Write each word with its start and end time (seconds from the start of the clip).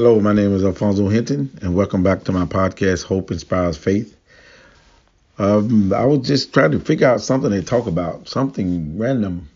Hello, 0.00 0.20
my 0.20 0.32
name 0.32 0.54
is 0.54 0.64
Alfonso 0.64 1.08
Hinton, 1.08 1.50
and 1.60 1.74
welcome 1.74 2.04
back 2.04 2.22
to 2.22 2.30
my 2.30 2.44
podcast, 2.44 3.02
Hope 3.02 3.32
Inspires 3.32 3.76
Faith. 3.76 4.16
Um, 5.40 5.92
I 5.92 6.04
was 6.04 6.24
just 6.24 6.54
trying 6.54 6.70
to 6.70 6.78
figure 6.78 7.08
out 7.08 7.20
something 7.20 7.50
to 7.50 7.62
talk 7.62 7.88
about, 7.88 8.28
something 8.28 8.96
random. 8.96 9.48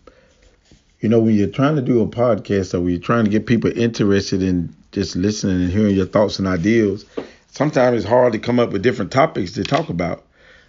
You 0.99 1.07
know, 1.07 1.21
when 1.21 1.35
you're 1.35 1.47
trying 1.47 1.77
to 1.77 1.81
do 1.81 2.01
a 2.01 2.07
podcast 2.07 2.73
or 2.73 2.81
when 2.81 2.89
you're 2.89 2.99
trying 2.99 3.23
to 3.23 3.31
get 3.31 3.45
people 3.45 3.71
interested 3.71 4.43
in 4.43 4.75
just 4.91 5.15
listening 5.15 5.61
and 5.61 5.71
hearing 5.71 5.95
your 5.95 6.07
thoughts 6.07 6.39
and 6.39 6.47
ideas, 6.49 7.05
sometimes 7.47 7.95
it's 7.95 8.05
hard 8.05 8.33
to 8.33 8.39
come 8.39 8.59
up 8.59 8.71
with 8.73 8.83
different 8.83 9.13
topics 9.13 9.53
to 9.53 9.63
talk 9.63 9.87
about. 9.87 10.25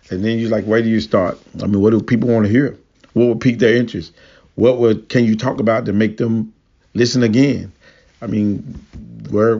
And 0.08 0.24
then 0.24 0.38
you're 0.38 0.50
like, 0.50 0.66
where 0.66 0.82
do 0.82 0.88
you 0.88 1.00
start? 1.00 1.36
I 1.60 1.66
mean, 1.66 1.80
what 1.80 1.90
do 1.90 2.00
people 2.00 2.28
want 2.28 2.46
to 2.46 2.52
hear? 2.52 2.78
What 3.14 3.26
would 3.26 3.40
pique 3.40 3.58
their 3.58 3.74
interest? 3.74 4.12
What 4.54 4.78
would 4.78 5.08
can 5.08 5.24
you 5.24 5.34
talk 5.34 5.58
about 5.58 5.86
to 5.86 5.92
make 5.92 6.18
them 6.18 6.54
listen 6.94 7.24
again? 7.24 7.72
I 8.24 8.26
mean, 8.26 8.80
where 9.28 9.58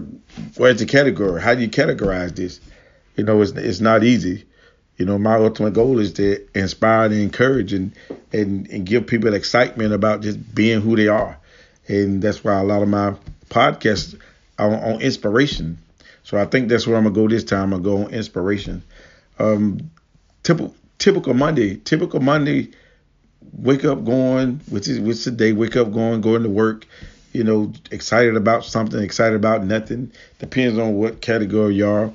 where's 0.57 0.79
the 0.79 0.87
category? 0.87 1.41
How 1.41 1.55
do 1.55 1.61
you 1.61 1.69
categorize 1.69 2.35
this? 2.35 2.61
You 3.15 3.25
know, 3.25 3.43
it's 3.43 3.53
it's 3.53 3.81
not 3.81 4.03
easy. 4.03 4.47
You 4.97 5.05
know, 5.05 5.19
my 5.19 5.35
ultimate 5.35 5.75
goal 5.75 5.99
is 5.99 6.15
to 6.15 6.47
inspire 6.55 7.07
and 7.07 7.15
encourage 7.15 7.73
and, 7.73 7.93
and, 8.33 8.69
and 8.69 8.87
give 8.87 9.09
people 9.09 9.35
excitement 9.35 9.93
about 9.93 10.23
just 10.23 10.55
being 10.55 10.81
who 10.81 10.95
they 10.95 11.09
are. 11.09 11.37
And 11.89 12.23
that's 12.23 12.45
why 12.45 12.55
a 12.61 12.63
lot 12.63 12.81
of 12.81 12.89
my 12.89 13.15
podcasts 13.51 14.19
are 14.57 14.73
on, 14.73 15.01
inspiration. 15.03 15.79
So 16.23 16.39
I 16.39 16.47
think 16.47 16.69
that's 16.69 16.87
where 16.87 16.97
I'm 16.97 17.03
gonna 17.03 17.15
go 17.15 17.29
this 17.29 17.45
time. 17.45 17.75
I'm 17.75 17.83
gonna 17.83 17.83
go 17.83 18.05
on 18.07 18.15
inspiration. 18.15 18.83
Um, 19.39 19.91
typical 20.43 20.75
typical 20.99 21.35
Monday, 21.35 21.77
typical 21.77 22.21
Monday, 22.21 22.71
wake 23.53 23.85
up 23.85 24.05
going, 24.05 24.61
which 24.71 24.89
is 24.89 25.01
which 25.01 25.19
is 25.19 25.25
the 25.27 25.33
day, 25.33 25.53
wake 25.53 25.77
up 25.77 25.93
going, 25.93 26.23
going 26.23 26.45
to 26.45 26.49
work, 26.49 26.87
you 27.35 27.43
know, 27.43 27.73
excited 27.91 28.37
about 28.37 28.65
something, 28.65 29.03
excited 29.03 29.35
about 29.35 29.65
nothing. 29.65 30.11
Depends 30.39 30.79
on 30.79 30.95
what 30.95 31.21
category 31.21 31.75
you 31.75 31.87
are. 31.87 32.13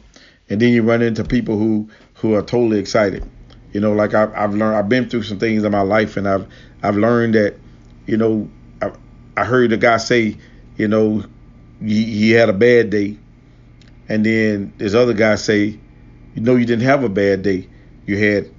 And 0.49 0.59
then 0.59 0.73
you 0.73 0.81
run 0.81 1.03
into 1.03 1.23
people 1.23 1.59
who 1.59 1.89
who 2.15 2.33
are 2.33 2.41
totally 2.41 2.79
excited. 2.79 3.23
You 3.73 3.81
know, 3.81 3.91
like 3.91 4.15
I've, 4.15 4.33
I've 4.33 4.55
learned, 4.55 4.77
I've 4.77 4.89
been 4.89 5.09
through 5.09 5.23
some 5.23 5.37
things 5.37 5.63
in 5.63 5.71
my 5.71 5.81
life, 5.81 6.17
and 6.17 6.27
I've 6.27 6.47
I've 6.81 6.95
learned 6.95 7.35
that, 7.35 7.55
you 8.07 8.17
know, 8.17 8.49
I, 8.81 8.91
I 9.37 9.43
heard 9.43 9.71
a 9.73 9.77
guy 9.77 9.97
say, 9.97 10.37
you 10.77 10.87
know, 10.87 11.23
he, 11.81 12.03
he 12.05 12.31
had 12.31 12.49
a 12.49 12.53
bad 12.53 12.89
day, 12.89 13.17
and 14.07 14.25
then 14.25 14.73
this 14.77 14.95
other 14.95 15.13
guy 15.13 15.35
say, 15.35 15.77
you 16.33 16.41
know, 16.41 16.55
you 16.55 16.65
didn't 16.65 16.85
have 16.85 17.03
a 17.03 17.09
bad 17.09 17.43
day, 17.43 17.67
you 18.05 18.17
had 18.17 18.49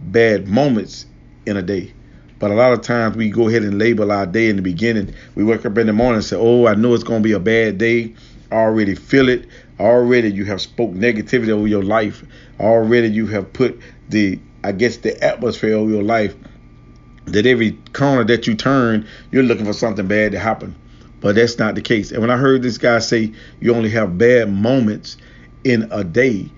bad 0.00 0.48
moments 0.48 1.06
in 1.46 1.56
a 1.56 1.62
day. 1.62 1.92
But 2.38 2.50
a 2.50 2.54
lot 2.54 2.72
of 2.72 2.82
times 2.82 3.16
we 3.16 3.30
go 3.30 3.48
ahead 3.48 3.62
and 3.62 3.78
label 3.78 4.12
our 4.12 4.26
day 4.26 4.48
in 4.48 4.56
the 4.56 4.62
beginning. 4.62 5.14
We 5.34 5.44
wake 5.44 5.66
up 5.66 5.76
in 5.76 5.86
the 5.86 5.92
morning 5.92 6.16
and 6.16 6.24
say, 6.24 6.36
"Oh, 6.36 6.66
I 6.66 6.74
know 6.74 6.94
it's 6.94 7.04
going 7.04 7.22
to 7.22 7.28
be 7.28 7.32
a 7.32 7.40
bad 7.40 7.78
day. 7.78 8.14
I 8.50 8.56
already 8.56 8.94
feel 8.94 9.28
it. 9.28 9.46
Already 9.80 10.30
you 10.30 10.44
have 10.46 10.60
spoke 10.60 10.92
negativity 10.92 11.50
over 11.50 11.66
your 11.66 11.82
life. 11.82 12.24
Already 12.60 13.08
you 13.08 13.26
have 13.26 13.52
put 13.52 13.80
the, 14.08 14.38
I 14.64 14.72
guess, 14.72 14.98
the 14.98 15.22
atmosphere 15.22 15.74
over 15.74 15.90
your 15.90 16.02
life. 16.02 16.34
That 17.26 17.44
every 17.46 17.72
corner 17.92 18.24
that 18.24 18.46
you 18.46 18.54
turn, 18.54 19.06
you're 19.30 19.42
looking 19.42 19.66
for 19.66 19.72
something 19.72 20.06
bad 20.06 20.32
to 20.32 20.38
happen. 20.38 20.74
But 21.20 21.34
that's 21.34 21.58
not 21.58 21.74
the 21.74 21.82
case. 21.82 22.10
And 22.10 22.20
when 22.20 22.30
I 22.30 22.36
heard 22.36 22.62
this 22.62 22.78
guy 22.78 23.00
say 23.00 23.32
you 23.60 23.74
only 23.74 23.90
have 23.90 24.16
bad 24.16 24.50
moments 24.50 25.16
in 25.64 25.88
a 25.90 26.04
day, 26.04 26.50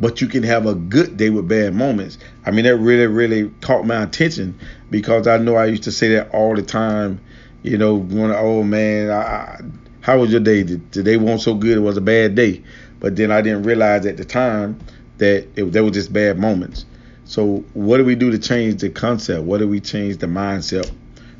but 0.00 0.20
you 0.20 0.26
can 0.26 0.42
have 0.42 0.66
a 0.66 0.74
good 0.74 1.16
day 1.16 1.28
with 1.28 1.46
bad 1.46 1.74
moments. 1.74 2.18
I 2.46 2.50
mean, 2.50 2.64
that 2.64 2.76
really, 2.76 3.06
really 3.06 3.50
caught 3.60 3.86
my 3.86 4.02
attention 4.02 4.58
because 4.90 5.26
I 5.26 5.36
know 5.36 5.56
I 5.56 5.66
used 5.66 5.82
to 5.84 5.92
say 5.92 6.08
that 6.14 6.30
all 6.30 6.56
the 6.56 6.62
time. 6.62 7.20
You 7.62 7.76
know, 7.76 7.96
when 7.96 8.30
oh 8.30 8.62
man, 8.62 9.10
I, 9.10 9.60
how 10.00 10.18
was 10.18 10.30
your 10.30 10.40
day? 10.40 10.64
Today 10.64 11.18
wasn't 11.18 11.42
so 11.42 11.54
good? 11.54 11.76
It 11.76 11.80
was 11.80 11.98
a 11.98 12.02
bad 12.02 12.34
day. 12.34 12.64
But 12.98 13.16
then 13.16 13.30
I 13.30 13.42
didn't 13.42 13.64
realize 13.64 14.06
at 14.06 14.16
the 14.16 14.24
time 14.24 14.78
that 15.18 15.46
it, 15.56 15.64
there 15.72 15.84
were 15.84 15.90
just 15.90 16.12
bad 16.12 16.38
moments. 16.38 16.86
So 17.26 17.58
what 17.74 17.98
do 17.98 18.04
we 18.04 18.14
do 18.14 18.30
to 18.30 18.38
change 18.38 18.80
the 18.80 18.88
concept? 18.88 19.44
What 19.44 19.58
do 19.58 19.68
we 19.68 19.80
change 19.80 20.16
the 20.16 20.26
mindset? 20.26 20.90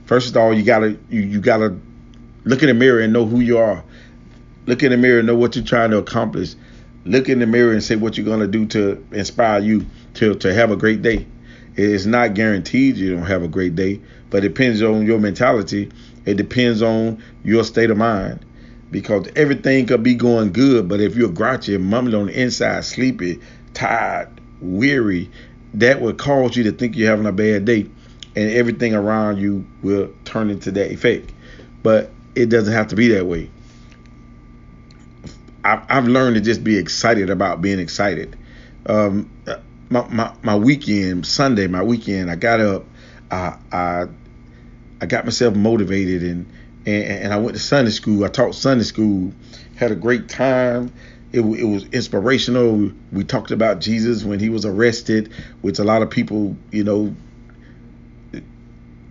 First 0.05 0.31
of 0.31 0.37
all, 0.37 0.53
you 0.53 0.63
gotta 0.63 0.99
you, 1.09 1.23
you 1.23 1.41
gotta 1.41 1.77
look 2.45 2.63
in 2.63 2.69
the 2.69 2.75
mirror 2.75 3.01
and 3.01 3.13
know 3.13 3.25
who 3.25 3.41
you 3.41 3.57
are. 3.57 3.83
Look 4.67 4.83
in 4.83 4.91
the 4.91 4.99
mirror 4.99 5.21
and 5.21 5.27
know 5.27 5.35
what 5.35 5.57
you're 5.57 5.65
trying 5.65 5.91
to 5.93 5.97
accomplish 5.97 6.55
look 7.11 7.29
in 7.29 7.41
the 7.41 7.47
mirror 7.47 7.73
and 7.73 7.83
say 7.83 7.97
what 7.97 8.17
you're 8.17 8.25
going 8.25 8.41
to 8.41 8.47
do 8.47 8.67
to 8.67 9.05
inspire 9.11 9.61
you 9.61 9.85
to, 10.15 10.35
to 10.37 10.55
have 10.55 10.71
a 10.71 10.77
great 10.77 11.03
day. 11.03 11.27
It's 11.75 12.07
not 12.07 12.35
guaranteed 12.35 12.97
you 12.97 13.15
don't 13.15 13.27
have 13.27 13.43
a 13.43 13.49
great 13.49 13.75
day, 13.75 14.01
but 14.31 14.45
it 14.45 14.49
depends 14.49 14.81
on 14.81 15.05
your 15.05 15.19
mentality. 15.19 15.91
It 16.25 16.37
depends 16.37 16.83
on 16.83 17.23
your 17.43 17.65
state 17.65 17.91
of 17.91 17.97
mind 17.97 18.45
because 18.93 19.29
everything 19.35 19.87
could 19.87 20.03
be 20.03 20.15
going 20.15 20.53
good, 20.53 20.89
but 20.89 21.01
if 21.01 21.17
you're 21.17 21.29
grouchy, 21.29 21.77
mumbling 21.79 22.15
on 22.21 22.27
the 22.27 22.41
inside, 22.41 22.85
sleepy, 22.85 23.41
tired, 23.75 24.29
weary, 24.61 25.31
that 25.75 26.01
will 26.01 26.15
cause 26.15 26.57
you 26.57 26.65
to 26.65 26.73
think 26.73 26.97
you're 26.97 27.11
having 27.11 27.27
a 27.27 27.33
bad 27.33 27.65
day, 27.65 27.89
and 28.37 28.51
everything 28.51 28.95
around 28.95 29.39
you 29.39 29.65
will 29.83 30.13
turn 30.25 30.51
into 30.51 30.71
that 30.73 30.93
effect. 30.93 31.33
But 31.83 32.11
it 32.35 32.47
doesn't 32.47 32.73
have 32.73 32.89
to 32.89 32.97
be 32.97 33.09
that 33.09 33.27
way. 33.27 33.51
I've 35.65 36.09
learned 36.09 36.37
to 36.37 36.41
just 36.41 36.65
be 36.65 36.79
excited 36.79 37.31
about 37.31 37.61
being 37.61 37.79
excited. 37.79 38.37
Um, 38.87 39.31
my, 39.91 40.07
my, 40.09 40.35
my 40.43 40.57
weekend, 40.57 41.27
Sunday, 41.27 41.67
my 41.67 41.83
weekend, 41.83 42.31
I 42.31 42.37
got 42.37 42.61
up, 42.61 42.85
I, 43.31 43.57
I, 43.71 44.07
I 45.01 45.07
got 45.07 45.25
myself 45.25 45.55
motivated 45.55 46.23
and, 46.23 46.47
and, 46.87 47.05
and 47.05 47.33
I 47.33 47.37
went 47.39 47.57
to 47.57 47.63
Sunday 47.63 47.91
school. 47.91 48.25
I 48.25 48.29
taught 48.29 48.55
Sunday 48.55 48.85
school, 48.85 49.33
had 49.77 49.91
a 49.91 49.97
great 49.97 50.29
time. 50.29 50.93
It, 51.33 51.41
it 51.41 51.65
was 51.65 51.85
inspirational. 51.87 52.91
We 53.13 53.25
talked 53.25 53.51
about 53.51 53.81
Jesus 53.81 54.25
when 54.25 54.41
he 54.41 54.49
was 54.49 54.65
arrested, 54.65 55.33
which 55.61 55.79
a 55.79 55.85
lot 55.85 56.03
of 56.03 56.11
people, 56.11 56.57
you 56.73 56.85
know, 56.85 57.15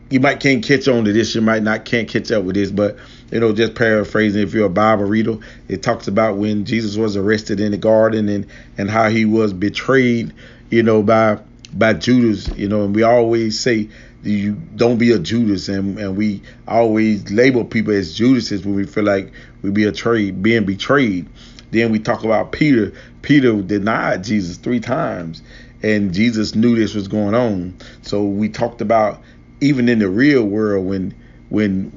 you 0.09 0.19
might 0.19 0.39
can't 0.39 0.63
catch 0.63 0.87
on 0.87 1.05
to 1.05 1.13
this, 1.13 1.35
you 1.35 1.41
might 1.41 1.63
not 1.63 1.85
can't 1.85 2.07
catch 2.07 2.31
up 2.31 2.43
with 2.43 2.55
this, 2.55 2.71
but 2.71 2.97
you 3.31 3.39
know, 3.39 3.53
just 3.53 3.75
paraphrasing, 3.75 4.41
if 4.41 4.53
you're 4.53 4.65
a 4.65 4.69
Bible 4.69 5.05
reader, 5.05 5.37
it 5.67 5.83
talks 5.83 6.07
about 6.07 6.37
when 6.37 6.65
Jesus 6.65 6.97
was 6.97 7.15
arrested 7.15 7.59
in 7.59 7.71
the 7.71 7.77
garden 7.77 8.27
and 8.27 8.47
and 8.77 8.89
how 8.89 9.09
he 9.09 9.25
was 9.25 9.53
betrayed, 9.53 10.33
you 10.69 10.83
know, 10.83 11.03
by 11.03 11.39
by 11.73 11.93
Judas, 11.93 12.47
you 12.57 12.67
know, 12.67 12.85
and 12.85 12.95
we 12.95 13.03
always 13.03 13.59
say 13.59 13.89
you 14.23 14.53
don't 14.75 14.97
be 14.97 15.11
a 15.11 15.19
Judas, 15.19 15.69
and 15.69 15.97
and 15.99 16.17
we 16.17 16.41
always 16.67 17.29
label 17.31 17.63
people 17.63 17.93
as 17.93 18.15
Judases 18.15 18.65
when 18.65 18.75
we 18.75 18.85
feel 18.85 19.03
like 19.03 19.31
we 19.61 19.69
be 19.69 19.85
a 19.85 19.91
betrayed, 19.91 20.41
being 20.41 20.65
betrayed. 20.65 21.27
Then 21.71 21.91
we 21.91 21.99
talk 21.99 22.23
about 22.23 22.51
Peter. 22.51 22.93
Peter 23.21 23.61
denied 23.61 24.23
Jesus 24.23 24.57
three 24.57 24.79
times, 24.79 25.43
and 25.83 26.13
Jesus 26.13 26.55
knew 26.55 26.75
this 26.75 26.95
was 26.95 27.07
going 27.07 27.35
on. 27.35 27.77
So 28.01 28.23
we 28.23 28.49
talked 28.49 28.81
about 28.81 29.21
even 29.61 29.89
in 29.89 29.99
the 29.99 30.09
real 30.09 30.43
world 30.43 30.85
when 30.85 31.13
when 31.49 31.91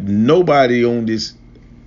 nobody 0.00 0.84
on 0.84 1.06
this 1.06 1.34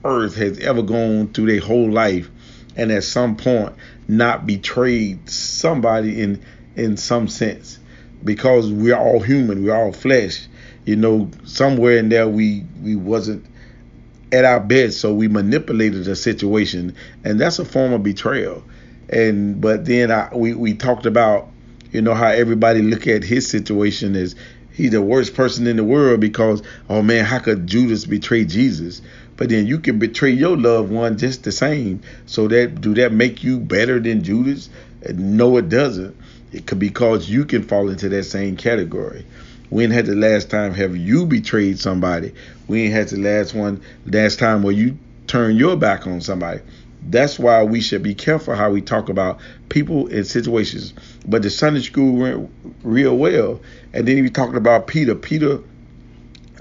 earth 0.03 0.35
has 0.35 0.59
ever 0.59 0.81
gone 0.81 1.27
through 1.33 1.47
their 1.47 1.59
whole 1.59 1.91
life 1.91 2.29
and 2.75 2.91
at 2.91 3.03
some 3.03 3.35
point 3.35 3.73
not 4.07 4.45
betrayed 4.45 5.29
somebody 5.29 6.21
in 6.21 6.41
in 6.75 6.97
some 6.97 7.27
sense. 7.27 7.79
Because 8.23 8.71
we're 8.71 8.95
all 8.95 9.19
human 9.19 9.63
we're 9.63 9.75
all 9.75 9.91
flesh. 9.91 10.47
You 10.85 10.95
know 10.95 11.29
somewhere 11.45 11.97
in 11.97 12.09
there 12.09 12.27
we 12.27 12.65
we 12.81 12.95
wasn't 12.95 13.45
at 14.31 14.45
our 14.45 14.61
best 14.61 15.01
so 15.01 15.13
we 15.13 15.27
manipulated 15.27 16.05
the 16.05 16.15
situation 16.15 16.95
and 17.25 17.39
that's 17.39 17.59
a 17.59 17.65
form 17.65 17.93
of 17.93 18.03
betrayal. 18.03 18.63
And 19.09 19.59
but 19.59 19.85
then 19.85 20.11
I, 20.11 20.29
we 20.33 20.53
we 20.53 20.73
talked 20.73 21.05
about 21.05 21.49
you 21.91 22.01
know 22.01 22.13
how 22.13 22.27
everybody 22.27 22.81
look 22.81 23.07
at 23.07 23.23
his 23.23 23.49
situation 23.49 24.15
as 24.15 24.35
he's 24.81 24.91
the 24.91 25.01
worst 25.01 25.35
person 25.35 25.67
in 25.67 25.75
the 25.77 25.83
world 25.83 26.19
because 26.19 26.63
oh 26.89 27.01
man 27.01 27.23
how 27.23 27.39
could 27.39 27.67
judas 27.67 28.05
betray 28.05 28.43
jesus? 28.43 29.01
But 29.37 29.49
then 29.49 29.65
you 29.65 29.79
can 29.79 29.97
betray 29.97 30.31
your 30.31 30.57
loved 30.57 30.91
one 30.91 31.17
just 31.17 31.43
the 31.43 31.51
same. 31.51 32.01
So 32.25 32.47
that 32.49 32.81
do 32.81 32.93
that 32.95 33.11
make 33.11 33.43
you 33.43 33.59
better 33.59 33.99
than 33.99 34.23
judas? 34.23 34.69
No 35.13 35.57
it 35.57 35.69
doesn't. 35.69 36.15
It 36.51 36.67
could 36.67 36.79
because 36.79 37.29
you 37.29 37.45
can 37.45 37.63
fall 37.63 37.89
into 37.89 38.09
that 38.09 38.23
same 38.23 38.57
category. 38.57 39.25
When 39.69 39.89
had 39.89 40.05
the 40.05 40.15
last 40.15 40.49
time 40.49 40.73
have 40.73 40.97
you 40.97 41.25
betrayed 41.25 41.79
somebody? 41.79 42.33
When 42.67 42.91
had 42.91 43.09
the 43.09 43.17
last 43.17 43.53
one 43.53 43.81
last 44.05 44.37
time 44.37 44.63
where 44.63 44.73
you 44.73 44.97
turn 45.27 45.55
your 45.55 45.77
back 45.77 46.05
on 46.07 46.21
somebody 46.21 46.61
that's 47.03 47.39
why 47.39 47.63
we 47.63 47.81
should 47.81 48.03
be 48.03 48.13
careful 48.13 48.55
how 48.55 48.69
we 48.69 48.81
talk 48.81 49.09
about 49.09 49.39
people 49.69 50.07
and 50.07 50.25
situations. 50.25 50.93
But 51.25 51.41
the 51.41 51.49
Sunday 51.49 51.81
school 51.81 52.15
went 52.15 52.51
real 52.83 53.17
well. 53.17 53.59
And 53.93 54.07
then 54.07 54.15
he 54.15 54.21
was 54.21 54.31
talking 54.31 54.55
about 54.55 54.87
Peter. 54.87 55.15
Peter 55.15 55.59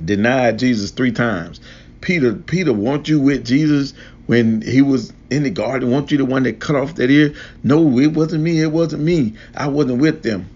denied 0.03 0.59
Jesus 0.59 0.91
three 0.91 1.13
times. 1.13 1.61
Peter, 2.01 2.35
Peter, 2.35 2.73
weren't 2.73 3.09
you 3.09 3.21
with 3.21 3.45
Jesus 3.45 3.93
when 4.27 4.63
he 4.63 4.81
was 4.81 5.13
in 5.29 5.43
the 5.43 5.51
garden? 5.51 5.91
Weren't 5.91 6.11
you 6.11 6.17
the 6.17 6.25
one 6.25 6.45
that 6.45 6.59
cut 6.59 6.77
off 6.77 6.95
that 6.95 7.11
ear? 7.11 7.35
No, 7.63 7.99
it 7.99 8.15
wasn't 8.15 8.43
me. 8.43 8.63
It 8.63 8.73
wasn't 8.73 9.03
me. 9.03 9.35
I 9.55 9.69
wasn't 9.69 10.01
with 10.01 10.23
them. 10.23 10.49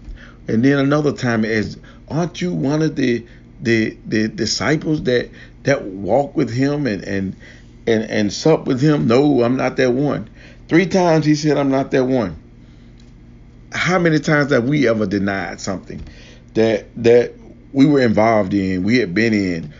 And 0.47 0.63
then 0.65 0.79
another 0.79 1.11
time, 1.11 1.45
as 1.45 1.77
aren't 2.09 2.41
you 2.41 2.53
one 2.53 2.81
of 2.81 2.95
the 2.95 3.25
the 3.61 3.97
the 4.05 4.27
disciples 4.27 5.03
that 5.03 5.29
that 5.63 5.83
walk 5.83 6.35
with 6.35 6.51
him 6.51 6.87
and 6.87 7.03
and 7.03 7.35
and, 7.87 8.03
and 8.03 8.33
sup 8.33 8.65
with 8.65 8.81
him? 8.81 9.07
No, 9.07 9.43
I'm 9.43 9.57
not 9.57 9.77
that 9.77 9.91
one. 9.91 10.29
Three 10.67 10.85
times 10.85 11.25
he 11.25 11.35
said, 11.35 11.57
I'm 11.57 11.69
not 11.69 11.91
that 11.91 12.05
one. 12.05 12.41
How 13.71 13.99
many 13.99 14.19
times 14.19 14.51
have 14.51 14.67
we 14.67 14.87
ever 14.87 15.05
denied 15.05 15.59
something 15.59 16.03
that 16.53 16.87
that 17.03 17.33
we 17.73 17.85
were 17.85 18.01
involved 18.01 18.53
in, 18.53 18.83
we 18.83 18.97
had 18.97 19.13
been 19.13 19.33
in? 19.33 19.73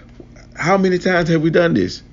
How 0.55 0.77
many 0.77 0.99
times 0.99 1.29
have 1.29 1.41
we 1.41 1.49
done 1.49 1.73
this? 1.73 2.03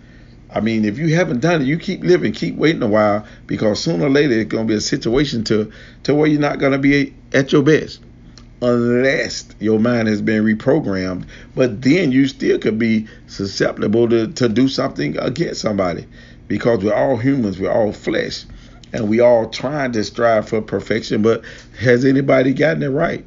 I 0.50 0.60
mean, 0.60 0.84
if 0.84 0.98
you 0.98 1.14
haven't 1.14 1.40
done 1.40 1.62
it, 1.62 1.64
you 1.64 1.78
keep 1.78 2.02
living, 2.02 2.32
keep 2.32 2.56
waiting 2.56 2.82
a 2.82 2.86
while, 2.86 3.26
because 3.46 3.80
sooner 3.82 4.06
or 4.06 4.10
later 4.10 4.34
it's 4.34 4.50
gonna 4.50 4.66
be 4.66 4.74
a 4.74 4.80
situation 4.80 5.44
to 5.44 5.72
to 6.04 6.14
where 6.14 6.28
you're 6.28 6.40
not 6.40 6.58
gonna 6.58 6.78
be 6.78 7.14
at 7.32 7.52
your 7.52 7.62
best 7.62 8.00
unless 8.62 9.44
your 9.58 9.80
mind 9.80 10.08
has 10.08 10.22
been 10.22 10.44
reprogrammed. 10.44 11.26
But 11.54 11.82
then 11.82 12.12
you 12.12 12.28
still 12.28 12.58
could 12.58 12.78
be 12.78 13.08
susceptible 13.26 14.08
to, 14.08 14.28
to 14.28 14.48
do 14.48 14.68
something 14.68 15.18
against 15.18 15.60
somebody 15.60 16.06
because 16.48 16.82
we're 16.82 16.94
all 16.94 17.16
humans, 17.16 17.58
we're 17.58 17.72
all 17.72 17.92
flesh, 17.92 18.44
and 18.92 19.08
we 19.08 19.20
all 19.20 19.50
trying 19.50 19.92
to 19.92 20.04
strive 20.04 20.48
for 20.48 20.62
perfection. 20.62 21.22
But 21.22 21.42
has 21.80 22.04
anybody 22.04 22.54
gotten 22.54 22.82
it 22.82 22.88
right? 22.88 23.24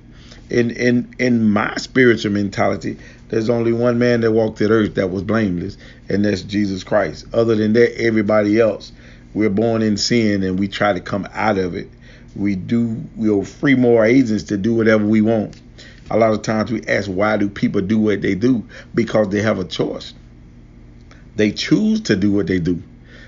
In 0.50 0.72
in 0.72 1.14
in 1.20 1.50
my 1.50 1.76
spiritual 1.78 2.32
mentality, 2.32 2.98
there's 3.30 3.50
only 3.50 3.74
one 3.74 3.98
man 3.98 4.22
that 4.22 4.32
walked 4.32 4.60
the 4.60 4.70
earth 4.70 4.96
that 4.96 5.10
was 5.10 5.24
blameless, 5.24 5.76
and 6.08 6.24
that's 6.24 6.44
Jesus 6.44 6.84
Christ. 6.84 7.26
Other 7.34 7.56
than 7.56 7.74
that, 7.74 8.00
everybody 8.00 8.60
else, 8.60 8.92
we're 9.34 9.50
born 9.50 9.82
in 9.82 9.98
sin 9.98 10.44
and 10.44 10.60
we 10.60 10.68
try 10.68 10.94
to 10.94 11.02
come 11.02 11.28
out 11.34 11.58
of 11.58 11.76
it 11.76 11.90
we 12.36 12.56
do 12.56 13.04
we'll 13.16 13.44
free 13.44 13.76
more 13.76 14.06
agents 14.06 14.44
to 14.46 14.58
do 14.58 14.74
whatever 14.74 15.06
we 15.06 15.22
want. 15.22 15.62
A 16.12 16.18
lot 16.18 16.34
of 16.34 16.42
times 16.42 16.72
we 16.72 16.82
ask 16.88 17.08
why 17.08 17.38
do 17.38 17.50
people 17.50 17.82
do 17.82 17.98
what 17.98 18.22
they 18.22 18.36
do? 18.36 18.68
Because 18.94 19.30
they 19.30 19.42
have 19.42 19.60
a 19.60 19.66
choice. 19.66 20.14
They 21.36 21.52
choose 21.52 22.02
to 22.02 22.16
do 22.16 22.32
what 22.32 22.48
they 22.48 22.60
do. 22.60 22.82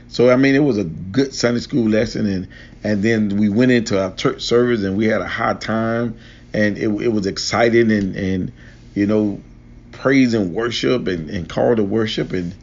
So 0.10 0.30
I 0.30 0.36
mean 0.36 0.56
it 0.56 0.60
was 0.60 0.78
a 0.78 0.84
good 0.84 1.34
Sunday 1.34 1.60
school 1.60 1.90
lesson 1.90 2.26
and 2.26 2.48
and 2.84 3.04
then 3.04 3.38
we 3.38 3.50
went 3.50 3.72
into 3.72 4.02
our 4.02 4.14
church 4.16 4.42
service 4.42 4.84
and 4.84 4.98
we 4.98 5.06
had 5.06 5.22
a 5.22 5.28
high 5.28 5.56
time 5.56 6.18
and 6.54 6.78
it, 6.78 6.88
it 6.88 7.10
was 7.10 7.26
exciting 7.26 7.92
and 7.92 8.16
and 8.16 8.52
you 8.94 9.06
know 9.06 9.42
praise 9.92 10.34
and 10.34 10.54
worship 10.54 11.08
and, 11.08 11.30
and 11.30 11.50
call 11.50 11.76
to 11.76 11.84
worship 11.84 12.32
and 12.32 12.54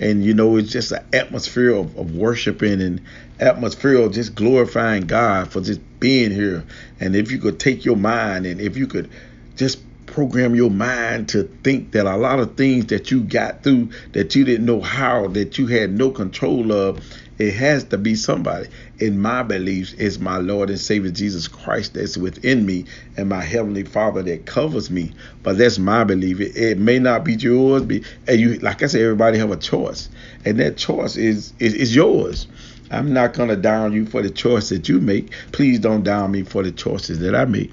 and 0.00 0.24
you 0.24 0.34
know 0.34 0.56
it's 0.56 0.70
just 0.70 0.92
an 0.92 1.04
atmosphere 1.12 1.74
of, 1.74 1.96
of 1.96 2.14
worshiping 2.14 2.80
and 2.80 3.00
atmosphere 3.40 3.96
of 3.96 4.12
just 4.12 4.34
glorifying 4.34 5.06
God 5.06 5.50
for 5.50 5.60
just 5.60 5.80
being 6.00 6.30
here. 6.30 6.64
And 7.00 7.16
if 7.16 7.30
you 7.30 7.38
could 7.38 7.58
take 7.58 7.84
your 7.84 7.96
mind 7.96 8.46
and 8.46 8.60
if 8.60 8.76
you 8.76 8.86
could 8.86 9.10
just 9.56 9.80
program 10.06 10.54
your 10.54 10.70
mind 10.70 11.28
to 11.28 11.44
think 11.62 11.92
that 11.92 12.06
a 12.06 12.16
lot 12.16 12.40
of 12.40 12.56
things 12.56 12.86
that 12.86 13.10
you 13.10 13.22
got 13.22 13.62
through 13.62 13.90
that 14.12 14.34
you 14.34 14.44
didn't 14.44 14.66
know 14.66 14.80
how, 14.80 15.28
that 15.28 15.58
you 15.58 15.66
had 15.66 15.92
no 15.92 16.10
control 16.10 16.72
of, 16.72 17.04
it 17.38 17.54
has 17.54 17.84
to 17.84 17.98
be 17.98 18.14
somebody. 18.14 18.68
In 18.98 19.20
my 19.20 19.42
beliefs, 19.42 19.92
it's 19.94 20.18
my 20.18 20.38
Lord 20.38 20.70
and 20.70 20.78
Savior 20.78 21.10
Jesus 21.10 21.46
Christ 21.46 21.94
that's 21.94 22.16
within 22.16 22.66
me 22.66 22.86
and 23.16 23.28
my 23.28 23.42
Heavenly 23.42 23.84
Father 23.84 24.22
that 24.24 24.46
covers 24.46 24.90
me. 24.90 25.12
But 25.44 25.58
that's 25.58 25.78
my 25.78 26.04
belief. 26.04 26.40
It, 26.40 26.56
it 26.56 26.78
may 26.78 26.98
not 26.98 27.24
be 27.24 27.34
yours, 27.34 27.82
be, 27.82 28.04
and 28.26 28.40
you, 28.40 28.54
like 28.58 28.82
I 28.82 28.86
said, 28.86 29.02
everybody 29.02 29.38
have 29.38 29.52
a 29.52 29.56
choice, 29.56 30.08
and 30.44 30.58
that 30.58 30.76
choice 30.76 31.16
is 31.16 31.52
is, 31.60 31.74
is 31.74 31.94
yours. 31.94 32.48
I'm 32.90 33.12
not 33.12 33.34
to 33.34 33.56
down 33.56 33.92
you 33.92 34.06
for 34.06 34.22
the 34.22 34.30
choice 34.30 34.70
that 34.70 34.88
you 34.88 34.98
make. 34.98 35.32
Please 35.52 35.78
don't 35.78 36.02
down 36.02 36.30
me 36.30 36.42
for 36.42 36.62
the 36.62 36.72
choices 36.72 37.18
that 37.20 37.34
I 37.34 37.44
make. 37.44 37.70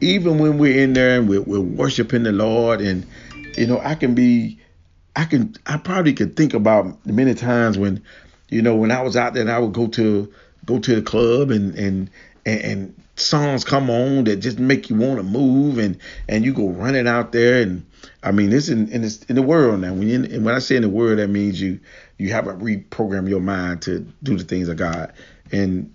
Even 0.00 0.38
when 0.38 0.58
we're 0.58 0.82
in 0.82 0.94
there 0.94 1.18
and 1.18 1.28
we're, 1.28 1.42
we're 1.42 1.60
worshiping 1.60 2.22
the 2.22 2.32
Lord, 2.32 2.80
and 2.80 3.06
you 3.56 3.66
know, 3.66 3.80
I 3.80 3.94
can 3.94 4.14
be, 4.14 4.58
I 5.16 5.24
can, 5.24 5.54
I 5.66 5.76
probably 5.76 6.14
could 6.14 6.36
think 6.36 6.54
about 6.54 7.04
many 7.06 7.34
times 7.34 7.76
when, 7.76 8.02
you 8.48 8.62
know, 8.62 8.76
when 8.76 8.90
I 8.90 9.02
was 9.02 9.16
out 9.16 9.34
there 9.34 9.42
and 9.42 9.50
I 9.50 9.58
would 9.58 9.72
go 9.72 9.86
to 9.88 10.32
go 10.64 10.78
to 10.78 10.94
the 10.94 11.02
club 11.02 11.50
and 11.50 11.74
and 11.74 12.10
and, 12.44 12.60
and 12.60 13.02
songs 13.16 13.64
come 13.64 13.90
on 13.90 14.24
that 14.24 14.36
just 14.36 14.58
make 14.58 14.90
you 14.90 14.96
want 14.96 15.18
to 15.18 15.22
move 15.22 15.78
and 15.78 15.98
and 16.28 16.44
you 16.44 16.54
go 16.54 16.68
running 16.68 17.08
out 17.08 17.32
there 17.32 17.60
and 17.62 17.84
I 18.22 18.30
mean 18.30 18.50
this 18.50 18.68
in 18.68 18.88
in, 18.90 19.02
this, 19.02 19.22
in 19.24 19.34
the 19.34 19.42
world 19.42 19.80
now 19.80 19.92
when 19.92 20.08
you, 20.08 20.22
and 20.22 20.44
when 20.44 20.54
I 20.54 20.60
say 20.60 20.76
in 20.76 20.82
the 20.82 20.88
world 20.88 21.18
that 21.18 21.28
means 21.28 21.60
you 21.60 21.80
you 22.18 22.32
haven't 22.32 22.60
reprogrammed 22.60 23.28
your 23.28 23.40
mind 23.40 23.82
to 23.82 24.00
do 24.22 24.36
the 24.36 24.44
things 24.44 24.68
of 24.68 24.76
God. 24.76 25.12
And 25.52 25.94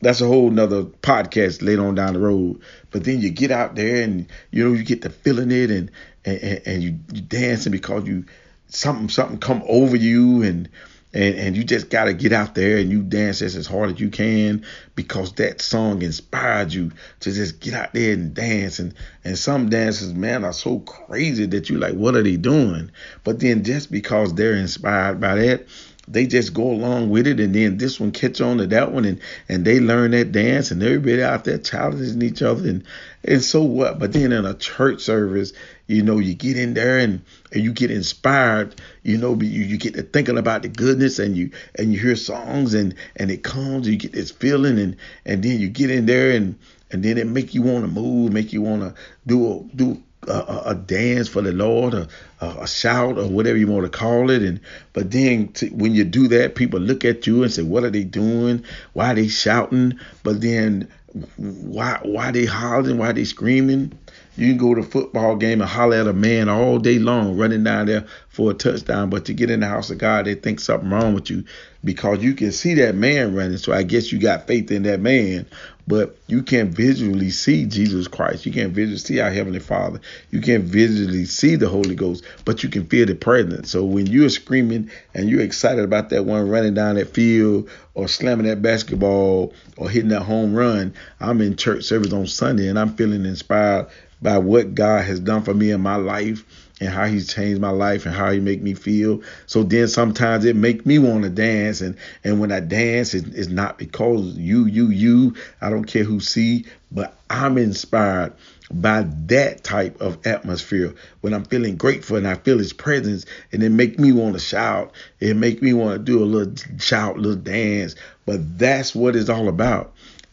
that's 0.00 0.20
a 0.20 0.26
whole 0.26 0.50
nother 0.50 0.84
podcast 0.84 1.62
later 1.62 1.86
on 1.86 1.96
down 1.96 2.14
the 2.14 2.20
road. 2.20 2.60
But 2.90 3.04
then 3.04 3.20
you 3.20 3.30
get 3.30 3.50
out 3.50 3.74
there 3.74 4.02
and 4.02 4.26
you 4.50 4.64
know 4.64 4.74
you 4.74 4.84
get 4.84 5.02
to 5.02 5.10
feeling 5.10 5.50
it 5.50 5.70
and 5.70 5.90
and, 6.24 6.62
and 6.66 6.82
you, 6.82 6.98
you 7.12 7.20
dancing 7.20 7.72
because 7.72 8.06
you 8.06 8.24
something 8.68 9.08
something 9.08 9.38
come 9.38 9.62
over 9.66 9.96
you 9.96 10.42
and 10.42 10.68
and 11.16 11.34
and 11.36 11.56
you 11.56 11.64
just 11.64 11.88
got 11.88 12.04
to 12.04 12.12
get 12.12 12.32
out 12.32 12.54
there 12.54 12.76
and 12.76 12.90
you 12.90 13.02
dance 13.02 13.40
as, 13.40 13.66
hard 13.66 13.90
as 13.90 13.98
you 13.98 14.10
can 14.10 14.64
because 14.94 15.32
that 15.34 15.62
song 15.62 16.02
inspired 16.02 16.72
you 16.74 16.92
to 17.20 17.32
just 17.32 17.58
get 17.58 17.72
out 17.72 17.94
there 17.94 18.12
and 18.12 18.34
dance. 18.34 18.78
And 18.78 18.94
and 19.24 19.38
some 19.38 19.70
dances 19.70 20.12
man 20.12 20.44
are 20.44 20.52
so 20.52 20.80
crazy 20.80 21.46
that 21.46 21.70
you 21.70 21.78
like 21.78 21.94
what 21.94 22.16
are 22.16 22.22
they 22.22 22.36
doing? 22.36 22.90
But 23.24 23.40
then 23.40 23.64
just 23.64 23.90
because 23.90 24.34
they're 24.34 24.54
inspired 24.54 25.18
by 25.18 25.36
that 25.36 25.66
they 26.08 26.26
just 26.26 26.54
go 26.54 26.70
along 26.70 27.10
with 27.10 27.26
it 27.26 27.40
and 27.40 27.54
then 27.54 27.78
this 27.78 27.98
one 27.98 28.12
catch 28.12 28.40
on 28.40 28.58
to 28.58 28.66
that 28.66 28.92
one 28.92 29.04
and 29.04 29.20
and 29.48 29.64
they 29.64 29.80
learn 29.80 30.12
that 30.12 30.32
dance 30.32 30.70
and 30.70 30.82
everybody 30.82 31.22
out 31.22 31.44
there 31.44 31.58
challenging 31.58 32.22
each 32.22 32.42
other 32.42 32.68
and 32.68 32.84
and 33.24 33.42
so 33.42 33.62
what? 33.62 33.98
But 33.98 34.12
then 34.12 34.30
in 34.30 34.44
a 34.44 34.54
church 34.54 35.00
service 35.00 35.52
you 35.86 36.02
know 36.02 36.18
you 36.18 36.34
get 36.34 36.56
in 36.56 36.74
there 36.74 36.98
and 36.98 37.22
and 37.52 37.62
you 37.62 37.72
get 37.72 37.90
inspired 37.90 38.74
you 39.02 39.18
know 39.18 39.34
you, 39.34 39.62
you 39.62 39.78
get 39.78 39.94
to 39.94 40.02
thinking 40.02 40.38
about 40.38 40.62
the 40.62 40.68
goodness 40.68 41.18
and 41.18 41.36
you 41.36 41.50
and 41.74 41.92
you 41.92 42.00
hear 42.00 42.16
songs 42.16 42.74
and 42.74 42.94
and 43.16 43.30
it 43.30 43.42
comes 43.42 43.88
you 43.88 43.96
get 43.96 44.12
this 44.12 44.30
feeling 44.30 44.78
and 44.78 44.96
and 45.24 45.42
then 45.42 45.58
you 45.60 45.68
get 45.68 45.90
in 45.90 46.06
there 46.06 46.30
and 46.30 46.58
and 46.90 47.02
then 47.02 47.18
it 47.18 47.26
make 47.26 47.54
you 47.54 47.62
want 47.62 47.84
to 47.84 47.90
move 47.90 48.32
make 48.32 48.52
you 48.52 48.62
want 48.62 48.82
to 48.82 48.94
do 49.26 49.52
a 49.52 49.76
do 49.76 50.02
a, 50.28 50.62
a, 50.70 50.74
dance 50.74 51.28
for 51.28 51.42
the 51.42 51.52
Lord, 51.52 51.94
a, 51.94 52.08
a, 52.40 52.66
shout, 52.66 53.18
or 53.18 53.28
whatever 53.28 53.56
you 53.56 53.66
want 53.66 53.84
to 53.84 53.98
call 53.98 54.30
it. 54.30 54.42
And 54.42 54.60
but 54.92 55.10
then 55.10 55.52
when 55.72 55.94
you 55.94 56.04
do 56.04 56.28
that, 56.28 56.54
people 56.54 56.80
look 56.80 57.04
at 57.04 57.26
you 57.26 57.42
and 57.42 57.52
say, 57.52 57.62
"What 57.62 57.84
are 57.84 57.90
they 57.90 58.04
doing? 58.04 58.64
Why 58.92 59.12
are 59.12 59.14
they 59.14 59.28
shouting?" 59.28 59.98
But 60.22 60.40
then 60.40 60.88
why 61.36 61.98
why 62.02 62.30
they 62.30 62.44
hollering? 62.44 62.98
Why 62.98 63.12
they 63.12 63.24
screaming? 63.24 63.92
You 64.36 64.48
can 64.48 64.58
go 64.58 64.74
to 64.74 64.82
a 64.82 64.84
football 64.84 65.36
game 65.36 65.62
and 65.62 65.70
holler 65.70 65.96
at 65.96 66.06
a 66.06 66.12
man 66.12 66.48
all 66.48 66.78
day 66.78 66.98
long, 66.98 67.36
running 67.36 67.64
down 67.64 67.86
there 67.86 68.06
for 68.28 68.50
a 68.50 68.54
touchdown. 68.54 69.08
But 69.08 69.24
to 69.26 69.32
get 69.32 69.50
in 69.50 69.60
the 69.60 69.66
house 69.66 69.90
of 69.90 69.98
God, 69.98 70.26
they 70.26 70.34
think 70.34 70.60
something 70.60 70.90
wrong 70.90 71.14
with 71.14 71.30
you 71.30 71.44
because 71.82 72.22
you 72.22 72.34
can 72.34 72.52
see 72.52 72.74
that 72.74 72.94
man 72.94 73.34
running. 73.34 73.56
So 73.56 73.72
I 73.72 73.82
guess 73.82 74.12
you 74.12 74.18
got 74.18 74.46
faith 74.46 74.70
in 74.70 74.82
that 74.82 75.00
man, 75.00 75.46
but 75.86 76.18
you 76.26 76.42
can't 76.42 76.70
visually 76.70 77.30
see 77.30 77.64
Jesus 77.64 78.08
Christ. 78.08 78.44
You 78.44 78.52
can't 78.52 78.72
visually 78.72 78.98
see 78.98 79.20
our 79.20 79.30
Heavenly 79.30 79.60
Father. 79.60 80.00
You 80.30 80.40
can't 80.40 80.64
visually 80.64 81.24
see 81.24 81.56
the 81.56 81.68
Holy 81.68 81.94
Ghost, 81.94 82.24
but 82.44 82.62
you 82.62 82.68
can 82.68 82.86
feel 82.86 83.06
the 83.06 83.14
presence. 83.14 83.70
So 83.70 83.84
when 83.84 84.06
you're 84.06 84.28
screaming 84.28 84.90
and 85.14 85.30
you're 85.30 85.40
excited 85.40 85.84
about 85.84 86.10
that 86.10 86.26
one 86.26 86.48
running 86.48 86.74
down 86.74 86.96
that 86.96 87.14
field 87.14 87.70
or 87.94 88.08
slamming 88.08 88.46
that 88.46 88.60
basketball 88.60 89.54
or 89.76 89.88
hitting 89.88 90.10
that 90.10 90.22
home 90.22 90.54
run, 90.54 90.92
I'm 91.20 91.40
in 91.40 91.56
church 91.56 91.84
service 91.84 92.12
on 92.12 92.26
Sunday 92.26 92.68
and 92.68 92.78
I'm 92.78 92.96
feeling 92.96 93.24
inspired 93.24 93.86
by 94.26 94.38
what 94.38 94.74
God 94.74 95.04
has 95.04 95.20
done 95.20 95.44
for 95.44 95.54
me 95.54 95.70
in 95.70 95.80
my 95.80 95.94
life 95.94 96.44
and 96.80 96.88
how 96.88 97.06
he's 97.06 97.32
changed 97.32 97.60
my 97.60 97.70
life 97.70 98.06
and 98.06 98.12
how 98.14 98.32
he 98.32 98.40
make 98.40 98.60
me 98.60 98.74
feel. 98.74 99.22
So 99.46 99.62
then 99.62 99.86
sometimes 99.86 100.44
it 100.44 100.56
make 100.56 100.84
me 100.84 100.98
want 100.98 101.22
to 101.22 101.30
dance 101.30 101.80
and 101.80 101.96
and 102.24 102.40
when 102.40 102.50
I 102.50 102.58
dance 102.58 103.14
it, 103.14 103.24
it's 103.36 103.46
not 103.46 103.78
because 103.78 104.36
you 104.36 104.66
you 104.66 104.88
you 104.88 105.36
I 105.60 105.70
don't 105.70 105.84
care 105.84 106.02
who 106.02 106.18
see, 106.18 106.64
but 106.90 107.16
I'm 107.30 107.56
inspired 107.56 108.32
by 108.68 109.06
that 109.26 109.62
type 109.62 110.00
of 110.00 110.26
atmosphere 110.26 110.92
when 111.20 111.32
I'm 111.32 111.44
feeling 111.44 111.76
grateful 111.76 112.16
and 112.16 112.26
I 112.26 112.34
feel 112.34 112.58
his 112.58 112.72
presence 112.72 113.26
and 113.52 113.62
it 113.62 113.70
make 113.70 113.96
me 113.96 114.10
want 114.10 114.34
to 114.34 114.40
shout. 114.40 114.90
It 115.20 115.36
make 115.36 115.62
me 115.62 115.72
want 115.72 116.00
to 116.00 116.04
do 116.04 116.20
a 116.20 116.26
little 116.26 116.52
shout, 116.80 117.16
little 117.16 117.40
dance. 117.40 117.94
But 118.24 118.58
that's 118.58 118.92
what 118.92 119.14
it's 119.14 119.28
all 119.28 119.46
about. 119.46 119.92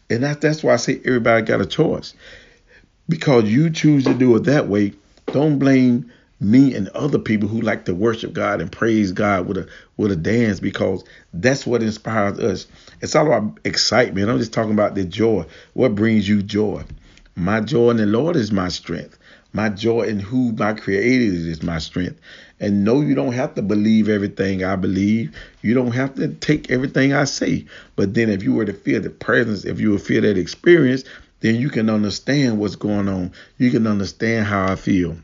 And 0.10 0.24
that, 0.24 0.42
that's 0.42 0.64
why 0.64 0.74
I 0.74 0.78
say 0.78 1.00
everybody 1.06 1.46
got 1.46 1.62
a 1.62 1.66
choice 1.68 2.16
because 3.10 3.46
you 3.46 3.70
choose 3.70 4.04
to 4.06 4.14
do 4.14 4.36
it 4.36 4.46
that 4.46 4.68
way, 4.68 4.94
don't 5.28 5.60
blame 5.60 6.12
me 6.40 6.76
and 6.76 6.90
other 6.90 7.20
people 7.20 7.48
who 7.48 7.62
like 7.62 7.86
to 7.86 7.96
worship 7.96 8.34
God 8.34 8.60
and 8.60 8.72
praise 8.72 9.12
God 9.12 9.48
with 9.48 9.58
a 9.58 9.68
with 9.98 10.12
a 10.12 10.16
dance 10.16 10.60
because 10.60 11.04
that's 11.34 11.66
what 11.66 11.82
inspires 11.82 12.40
us. 12.40 12.68
It's 13.02 13.16
all 13.16 13.28
about 13.28 13.60
excitement. 13.64 14.30
I'm 14.30 14.40
just 14.40 14.54
talking 14.54 14.74
about 14.74 14.96
the 14.96 15.06
joy. 15.06 15.46
What 15.74 15.96
brings 15.96 16.28
you 16.28 16.44
joy? 16.44 16.84
My 17.36 17.62
joy 17.62 17.92
in 17.92 17.98
the 17.98 18.06
Lord 18.06 18.36
is 18.36 18.52
my 18.52 18.68
strength. 18.68 19.18
My 19.54 19.70
joy 19.70 20.02
in 20.02 20.20
who 20.20 20.52
my 20.54 20.74
creator 20.74 21.24
is 21.24 21.46
is 21.46 21.64
my 21.64 21.78
strength. 21.78 22.20
And 22.60 22.84
no, 22.84 23.02
you 23.02 23.14
don't 23.14 23.34
have 23.34 23.56
to 23.56 23.62
believe 23.62 24.10
everything 24.10 24.64
I 24.64 24.76
believe. 24.76 25.36
You 25.62 25.74
don't 25.74 25.92
have 25.92 26.16
to 26.16 26.30
take 26.30 26.72
everything 26.72 27.14
I 27.14 27.26
say. 27.26 27.66
But 27.96 28.16
then 28.16 28.30
if 28.30 28.42
you 28.44 28.54
were 28.54 28.66
to 28.66 28.74
feel 28.74 29.02
the 29.02 29.10
presence, 29.10 29.64
if 29.64 29.80
you 29.80 29.92
would 29.92 30.02
feel 30.02 30.22
that 30.24 30.38
experience, 30.38 31.04
then 31.44 31.56
you 31.56 31.70
can 31.70 31.90
understand 31.90 32.58
what's 32.58 32.78
going 32.78 33.10
on. 33.10 33.34
You 33.58 33.70
can 33.70 33.86
understand 33.86 34.48
how 34.48 34.66
I 34.66 34.78
feel. 34.78 35.18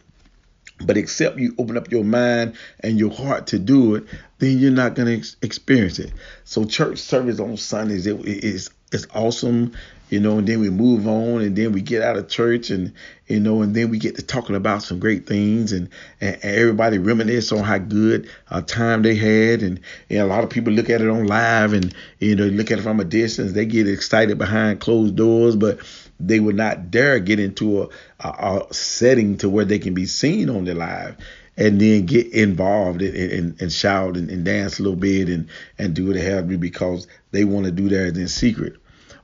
But 0.81 0.97
except 0.97 1.39
you 1.39 1.55
open 1.57 1.77
up 1.77 1.91
your 1.91 2.03
mind 2.03 2.57
and 2.81 2.99
your 2.99 3.09
heart 3.09 3.47
to 3.47 3.59
do 3.59 3.95
it, 3.95 4.03
then 4.39 4.59
you're 4.59 4.69
not 4.69 4.95
going 4.95 5.07
to 5.07 5.17
ex- 5.17 5.37
experience 5.41 5.97
it. 5.97 6.11
So 6.43 6.65
church 6.65 6.99
service 6.99 7.39
on 7.39 7.55
Sundays 7.55 8.05
it 8.05 8.19
is 8.25 8.69
it's 8.91 9.07
awesome, 9.13 9.73
you 10.09 10.19
know, 10.19 10.39
and 10.39 10.47
then 10.47 10.59
we 10.59 10.69
move 10.69 11.07
on 11.07 11.41
and 11.41 11.55
then 11.55 11.71
we 11.71 11.81
get 11.81 12.01
out 12.01 12.17
of 12.17 12.27
church 12.27 12.69
and 12.69 12.91
you 13.27 13.39
know, 13.39 13.61
and 13.61 13.73
then 13.75 13.89
we 13.89 13.97
get 13.97 14.15
to 14.15 14.23
talking 14.23 14.55
about 14.55 14.81
some 14.81 14.99
great 14.99 15.27
things 15.27 15.71
and, 15.71 15.87
and, 16.19 16.37
everybody 16.41 16.97
reminisce 16.97 17.51
on 17.51 17.63
how 17.63 17.77
good 17.77 18.29
a 18.49 18.61
time 18.61 19.03
they 19.03 19.15
had 19.15 19.61
and, 19.61 19.79
and 20.09 20.19
a 20.19 20.25
lot 20.25 20.43
of 20.43 20.49
people 20.49 20.73
look 20.73 20.89
at 20.89 20.99
it 21.01 21.09
on 21.09 21.27
live 21.27 21.73
and 21.73 21.93
you 22.17 22.35
know 22.35 22.45
look 22.45 22.71
at 22.71 22.79
it 22.79 22.81
from 22.81 22.99
a 22.99 23.05
distance. 23.05 23.53
They 23.53 23.65
get 23.65 23.87
excited 23.87 24.37
behind 24.37 24.81
closed 24.81 25.15
doors, 25.15 25.55
but 25.55 25.79
they 26.19 26.39
would 26.39 26.55
not 26.55 26.91
dare 26.91 27.19
get 27.19 27.39
into 27.39 27.83
a, 27.83 27.87
a, 28.19 28.29
a 28.69 28.73
setting 28.73 29.37
to 29.37 29.49
where 29.49 29.65
they 29.65 29.79
can 29.79 29.93
be 29.93 30.05
seen 30.05 30.49
on 30.49 30.65
the 30.65 30.73
live 30.73 31.17
and 31.59 31.79
then 31.79 32.05
get 32.05 32.27
involved 32.33 33.01
and, 33.01 33.15
and, 33.15 33.61
and 33.61 33.71
shout 33.71 34.15
and, 34.15 34.29
and, 34.29 34.45
dance 34.45 34.79
a 34.79 34.83
little 34.83 34.97
bit 34.97 35.27
and, 35.27 35.49
and 35.77 35.93
do 35.93 36.07
what 36.07 36.15
they 36.15 36.57
because 36.57 37.05
they 37.31 37.43
want 37.43 37.65
to 37.65 37.71
do 37.71 37.89
that 37.89 38.17
in 38.17 38.27
secret. 38.29 38.77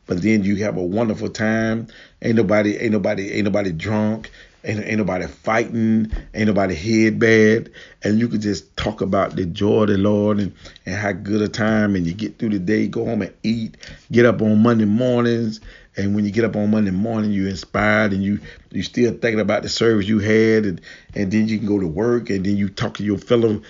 But 0.06 0.22
then 0.22 0.44
you 0.44 0.58
have 0.58 0.78
a 0.78 0.84
wonderful 0.84 1.30
time. 1.30 1.88
Ain't 2.22 2.36
nobody, 2.36 2.78
ain't 2.78 2.92
nobody, 2.92 3.32
ain't 3.32 3.46
nobody 3.46 3.72
drunk. 3.72 4.32
Ain't, 4.64 4.84
ain't 4.84 4.98
nobody 4.98 5.28
fighting. 5.28 6.12
Ain't 6.34 6.48
nobody 6.48 6.76
head 6.76 7.20
bad. 7.20 7.72
And 8.04 8.20
you 8.20 8.28
could 8.28 8.42
just 8.42 8.76
talk 8.78 9.02
about 9.02 9.36
the 9.36 9.46
joy 9.46 9.84
of 9.84 9.88
the 9.88 9.98
Lord 9.98 10.40
and, 10.40 10.54
and 10.86 10.96
how 10.96 11.14
good 11.14 11.42
a 11.42 11.48
time. 11.48 11.96
And 11.96 12.06
you 12.06 12.14
get 12.14 12.38
through 12.38 12.50
the 12.50 12.60
day, 12.60 12.88
go 12.88 13.06
home 13.06 13.22
and 13.24 13.34
eat. 13.44 13.78
Get 14.12 14.26
up 14.26 14.42
on 14.42 14.62
Monday 14.62 14.86
mornings 14.86 15.62
and 15.98 16.16
when 16.16 16.26
you 16.26 16.32
get 16.32 16.44
up 16.44 16.56
on 16.56 16.72
Monday 16.72 16.92
morning, 16.92 17.32
you're 17.32 17.50
inspired 17.50 18.14
and 18.14 18.24
you 18.24 18.40
you 18.72 18.84
still 18.84 19.12
thinking 19.12 19.40
about 19.40 19.64
the 19.64 19.70
service 19.70 20.08
you 20.08 20.20
had, 20.20 20.66
and 20.66 20.82
and 21.14 21.32
then 21.32 21.48
you 21.48 21.58
can 21.58 21.68
go 21.68 21.80
to 21.80 21.88
work, 21.88 22.30
and 22.30 22.46
then 22.46 22.58
you 22.58 22.70
talk 22.70 22.96
to 22.96 23.04
your 23.04 23.18
fellow 23.18 23.62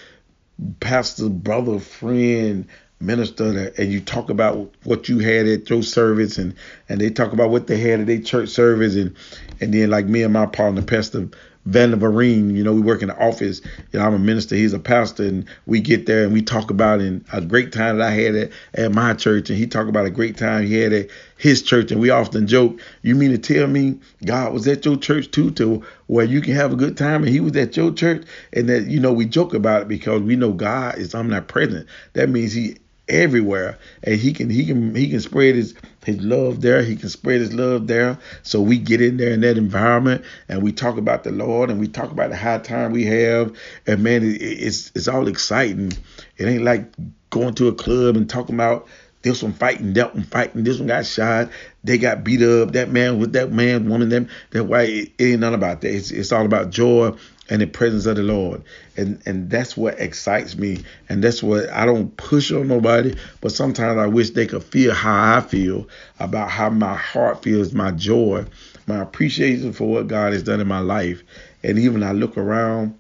pastor, 0.79 1.29
brother, 1.29 1.79
friend, 1.79 2.67
minister, 2.99 3.73
and 3.77 3.91
you 3.91 3.99
talk 3.99 4.29
about 4.29 4.73
what 4.83 5.09
you 5.09 5.19
had 5.19 5.47
at 5.47 5.69
your 5.69 5.83
service, 5.83 6.37
and 6.37 6.55
and 6.89 6.99
they 6.99 7.09
talk 7.09 7.33
about 7.33 7.49
what 7.49 7.67
they 7.67 7.77
had 7.77 7.99
at 7.99 8.07
their 8.07 8.21
church 8.21 8.49
service, 8.49 8.95
and 8.95 9.15
and 9.61 9.73
then 9.73 9.89
like 9.89 10.05
me 10.05 10.23
and 10.23 10.33
my 10.33 10.45
partner, 10.45 10.81
Pastor 10.81 11.29
Vander 11.65 11.97
Vareen, 11.97 12.55
you 12.55 12.63
know, 12.63 12.73
we 12.73 12.81
work 12.81 13.01
in 13.01 13.07
the 13.07 13.17
office. 13.17 13.61
You 13.91 13.99
know, 13.99 14.05
I'm 14.05 14.13
a 14.13 14.19
minister, 14.19 14.55
he's 14.55 14.73
a 14.73 14.79
pastor, 14.79 15.23
and 15.23 15.45
we 15.65 15.79
get 15.79 16.05
there 16.05 16.23
and 16.23 16.33
we 16.33 16.41
talk 16.41 16.69
about 16.69 17.01
in 17.01 17.25
a 17.33 17.41
great 17.41 17.71
time 17.71 17.97
that 17.97 18.07
I 18.07 18.11
had 18.11 18.35
at, 18.35 18.51
at 18.75 18.91
my 18.91 19.13
church, 19.13 19.49
and 19.49 19.57
he 19.57 19.65
talked 19.65 19.89
about 19.89 20.05
a 20.05 20.11
great 20.11 20.37
time 20.37 20.65
he 20.65 20.79
had 20.79 20.93
at 20.93 21.09
his 21.37 21.61
church, 21.61 21.91
and 21.91 21.99
we 21.99 22.09
often 22.11 22.47
joke, 22.47 22.79
you 23.01 23.15
mean 23.15 23.31
to 23.31 23.37
tell 23.37 23.67
me 23.67 23.99
God 24.23 24.53
was 24.53 24.67
at 24.67 24.85
your 24.85 24.97
church 24.97 25.31
too, 25.31 25.51
to 25.51 25.83
where 26.07 26.25
you 26.25 26.39
can 26.41 26.53
have 26.53 26.71
a 26.71 26.77
good 26.77 26.97
time, 26.97 27.23
and 27.23 27.31
he 27.31 27.39
was 27.39 27.55
at 27.55 27.75
your 27.75 27.91
church, 27.91 28.25
and 28.53 28.69
that 28.69 28.85
you 28.85 28.99
know 28.99 29.11
we 29.11 29.25
joke 29.25 29.53
about 29.53 29.83
it 29.83 29.87
because 29.87 30.21
we 30.21 30.35
know 30.35 30.53
God 30.53 30.97
is 30.97 31.15
omnipresent. 31.15 31.87
That 32.13 32.29
means 32.29 32.53
he 32.53 32.77
everywhere. 33.07 33.77
And 34.03 34.19
he 34.19 34.33
can 34.33 34.49
he 34.49 34.65
can 34.65 34.95
he 34.95 35.09
can 35.09 35.19
spread 35.19 35.55
his 35.55 35.75
his 36.05 36.21
love 36.21 36.61
there. 36.61 36.83
He 36.83 36.95
can 36.95 37.09
spread 37.09 37.41
his 37.41 37.53
love 37.53 37.87
there. 37.87 38.17
So 38.43 38.61
we 38.61 38.77
get 38.77 39.01
in 39.01 39.17
there 39.17 39.31
in 39.31 39.41
that 39.41 39.57
environment 39.57 40.23
and 40.47 40.61
we 40.61 40.71
talk 40.71 40.97
about 40.97 41.23
the 41.23 41.31
lord 41.31 41.69
and 41.69 41.79
we 41.79 41.87
talk 41.87 42.11
about 42.11 42.29
the 42.29 42.37
high 42.37 42.59
time 42.59 42.91
we 42.91 43.05
have. 43.05 43.55
And 43.87 44.03
man 44.03 44.23
it, 44.23 44.41
it's 44.41 44.91
it's 44.95 45.07
all 45.07 45.27
exciting. 45.27 45.93
It 46.37 46.45
ain't 46.45 46.63
like 46.63 46.91
going 47.29 47.53
to 47.55 47.67
a 47.67 47.73
club 47.73 48.15
and 48.15 48.29
talking 48.29 48.55
about 48.55 48.87
this 49.21 49.41
one 49.41 49.53
fighting, 49.53 49.93
that 49.93 50.13
one 50.13 50.23
fighting, 50.23 50.63
this 50.63 50.77
one 50.77 50.87
got 50.87 51.03
shot, 51.03 51.49
they 51.83 51.97
got 51.97 52.23
beat 52.23 52.43
up, 52.43 52.73
that 52.73 52.91
man 52.91 53.19
with 53.19 53.33
that 53.33 53.51
man, 53.51 53.89
woman, 53.89 54.09
them 54.09 54.29
that 54.51 54.65
why 54.65 54.83
it, 54.83 55.13
it 55.17 55.23
ain't 55.23 55.39
none 55.39 55.55
about 55.55 55.81
that. 55.81 55.91
It's, 55.91 56.11
it's 56.11 56.31
all 56.31 56.45
about 56.45 56.69
joy 56.69 57.11
and 57.49 57.61
the 57.61 57.67
presence 57.67 58.05
of 58.05 58.15
the 58.15 58.23
Lord. 58.23 58.63
And 58.97 59.21
and 59.25 59.49
that's 59.49 59.77
what 59.77 59.99
excites 59.99 60.55
me. 60.55 60.83
And 61.09 61.23
that's 61.23 61.43
what 61.43 61.69
I 61.69 61.85
don't 61.85 62.15
push 62.17 62.51
on 62.51 62.67
nobody, 62.67 63.15
but 63.41 63.51
sometimes 63.51 63.97
I 63.97 64.07
wish 64.07 64.31
they 64.31 64.47
could 64.47 64.63
feel 64.63 64.93
how 64.93 65.37
I 65.37 65.41
feel 65.41 65.87
about 66.19 66.49
how 66.49 66.69
my 66.69 66.95
heart 66.95 67.43
feels, 67.43 67.73
my 67.73 67.91
joy, 67.91 68.45
my 68.87 69.01
appreciation 69.01 69.73
for 69.73 69.87
what 69.87 70.07
God 70.07 70.33
has 70.33 70.43
done 70.43 70.59
in 70.59 70.67
my 70.67 70.79
life. 70.79 71.21
And 71.63 71.79
even 71.79 72.03
I 72.03 72.11
look 72.11 72.37
around 72.37 72.97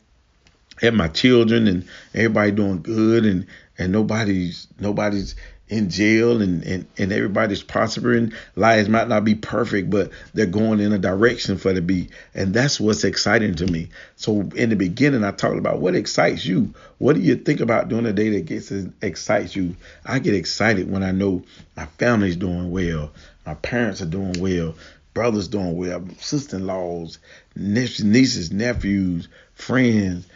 at 0.81 0.93
my 0.93 1.07
children 1.07 1.67
and 1.67 1.87
everybody 2.13 2.51
doing 2.51 2.81
good 2.81 3.25
and 3.25 3.47
and 3.77 3.91
nobody's 3.91 4.67
nobody's 4.79 5.35
in 5.67 5.89
jail 5.89 6.41
and, 6.41 6.63
and, 6.63 6.85
and 6.97 7.11
everybody's 7.11 7.63
prospering. 7.63 8.33
Lives 8.55 8.87
might 8.87 9.07
not 9.07 9.25
be 9.25 9.35
perfect, 9.35 9.89
but 9.89 10.11
they're 10.33 10.45
going 10.45 10.79
in 10.79 10.93
a 10.93 10.99
direction 10.99 11.57
for 11.57 11.73
to 11.73 11.81
be. 11.81 12.09
And 12.33 12.53
that's 12.53 12.79
what's 12.79 13.03
exciting 13.03 13.55
to 13.55 13.65
me. 13.65 13.89
So 14.15 14.41
in 14.55 14.69
the 14.69 14.75
beginning, 14.75 15.23
I 15.23 15.31
talked 15.31 15.57
about 15.57 15.79
what 15.79 15.95
excites 15.95 16.45
you. 16.45 16.73
What 16.99 17.15
do 17.15 17.21
you 17.21 17.35
think 17.35 17.61
about 17.61 17.89
during 17.89 18.05
a 18.05 18.13
day 18.13 18.29
that 18.29 18.45
gets 18.45 18.71
excites 19.01 19.55
you? 19.55 19.75
I 20.05 20.19
get 20.19 20.35
excited 20.35 20.89
when 20.89 21.03
I 21.03 21.11
know 21.11 21.43
my 21.75 21.85
family's 21.97 22.35
doing 22.35 22.71
well, 22.71 23.11
my 23.45 23.55
parents 23.55 24.01
are 24.01 24.07
doing 24.07 24.39
well, 24.39 24.75
brothers 25.13 25.47
doing 25.47 25.75
well, 25.75 26.03
sister-in-laws, 26.19 27.17
nieces, 27.55 28.51
nephews, 28.51 29.29
friends, 29.55 30.27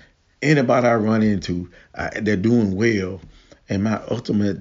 anybody 0.41 0.87
I 0.87 0.95
run 0.95 1.21
into, 1.21 1.69
uh, 1.93 2.09
they're 2.21 2.35
doing 2.35 2.75
well. 2.75 3.21
And 3.71 3.83
my 3.83 4.01
ultimate 4.09 4.57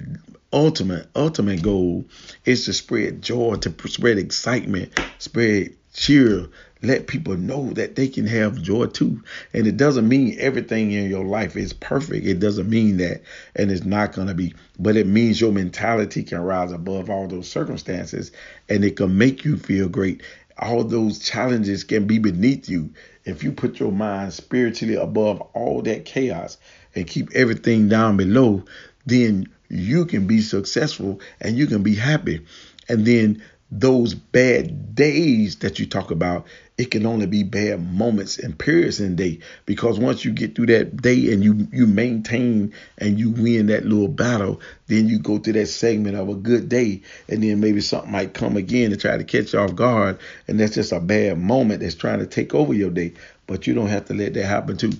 ultimate 0.52 1.08
ultimate 1.14 1.62
goal 1.62 2.04
is 2.44 2.64
to 2.64 2.72
spread 2.72 3.22
joy, 3.22 3.56
to 3.56 3.88
spread 3.88 4.18
excitement, 4.18 4.98
spread 5.18 5.74
cheer, 5.92 6.48
let 6.82 7.08
people 7.08 7.36
know 7.36 7.70
that 7.72 7.96
they 7.96 8.08
can 8.08 8.26
have 8.26 8.62
joy 8.62 8.86
too. 8.86 9.22
And 9.52 9.66
it 9.66 9.76
doesn't 9.76 10.08
mean 10.08 10.36
everything 10.38 10.92
in 10.92 11.10
your 11.10 11.24
life 11.24 11.56
is 11.56 11.72
perfect. 11.72 12.26
It 12.26 12.38
doesn't 12.38 12.70
mean 12.70 12.98
that, 12.98 13.22
and 13.56 13.70
it's 13.70 13.84
not 13.84 14.12
going 14.12 14.28
to 14.28 14.34
be. 14.34 14.54
But 14.78 14.96
it 14.96 15.06
means 15.06 15.40
your 15.40 15.52
mentality 15.52 16.22
can 16.22 16.40
rise 16.40 16.72
above 16.72 17.10
all 17.10 17.26
those 17.26 17.50
circumstances 17.50 18.30
and 18.68 18.84
it 18.84 18.96
can 18.96 19.18
make 19.18 19.44
you 19.44 19.56
feel 19.56 19.88
great. 19.88 20.22
All 20.58 20.84
those 20.84 21.18
challenges 21.18 21.84
can 21.84 22.06
be 22.06 22.18
beneath 22.18 22.68
you 22.68 22.90
if 23.24 23.44
you 23.44 23.52
put 23.52 23.78
your 23.78 23.92
mind 23.92 24.32
spiritually 24.32 24.96
above 24.96 25.40
all 25.54 25.82
that 25.82 26.04
chaos 26.04 26.58
and 26.94 27.06
keep 27.06 27.30
everything 27.34 27.88
down 27.88 28.16
below. 28.16 28.64
Then 29.06 29.48
you 29.68 30.06
can 30.06 30.26
be 30.26 30.40
successful 30.40 31.20
and 31.40 31.56
you 31.56 31.66
can 31.66 31.82
be 31.82 31.94
happy. 31.94 32.44
And 32.88 33.04
then 33.06 33.42
those 33.70 34.14
bad 34.14 34.94
days 34.94 35.56
that 35.56 35.78
you 35.78 35.86
talk 35.86 36.10
about, 36.10 36.46
it 36.78 36.90
can 36.90 37.04
only 37.04 37.26
be 37.26 37.42
bad 37.42 37.84
moments 37.92 38.38
and 38.38 38.58
periods 38.58 39.00
in 39.00 39.16
day. 39.16 39.40
Because 39.66 39.98
once 39.98 40.24
you 40.24 40.32
get 40.32 40.54
through 40.54 40.66
that 40.66 40.96
day 40.96 41.32
and 41.32 41.44
you 41.44 41.68
you 41.72 41.86
maintain 41.86 42.72
and 42.96 43.18
you 43.18 43.30
win 43.30 43.66
that 43.66 43.84
little 43.84 44.08
battle, 44.08 44.60
then 44.86 45.08
you 45.08 45.18
go 45.18 45.38
through 45.38 45.54
that 45.54 45.66
segment 45.66 46.16
of 46.16 46.28
a 46.28 46.34
good 46.34 46.68
day, 46.68 47.02
and 47.28 47.42
then 47.42 47.60
maybe 47.60 47.80
something 47.80 48.12
might 48.12 48.32
come 48.32 48.56
again 48.56 48.90
to 48.90 48.96
try 48.96 49.16
to 49.16 49.24
catch 49.24 49.52
you 49.52 49.58
off 49.58 49.74
guard, 49.74 50.18
and 50.46 50.58
that's 50.58 50.74
just 50.74 50.92
a 50.92 51.00
bad 51.00 51.38
moment 51.38 51.80
that's 51.80 51.94
trying 51.94 52.20
to 52.20 52.26
take 52.26 52.54
over 52.54 52.72
your 52.72 52.90
day. 52.90 53.12
But 53.46 53.66
you 53.66 53.74
don't 53.74 53.88
have 53.88 54.06
to 54.06 54.14
let 54.14 54.34
that 54.34 54.46
happen 54.46 54.76
too. 54.76 54.92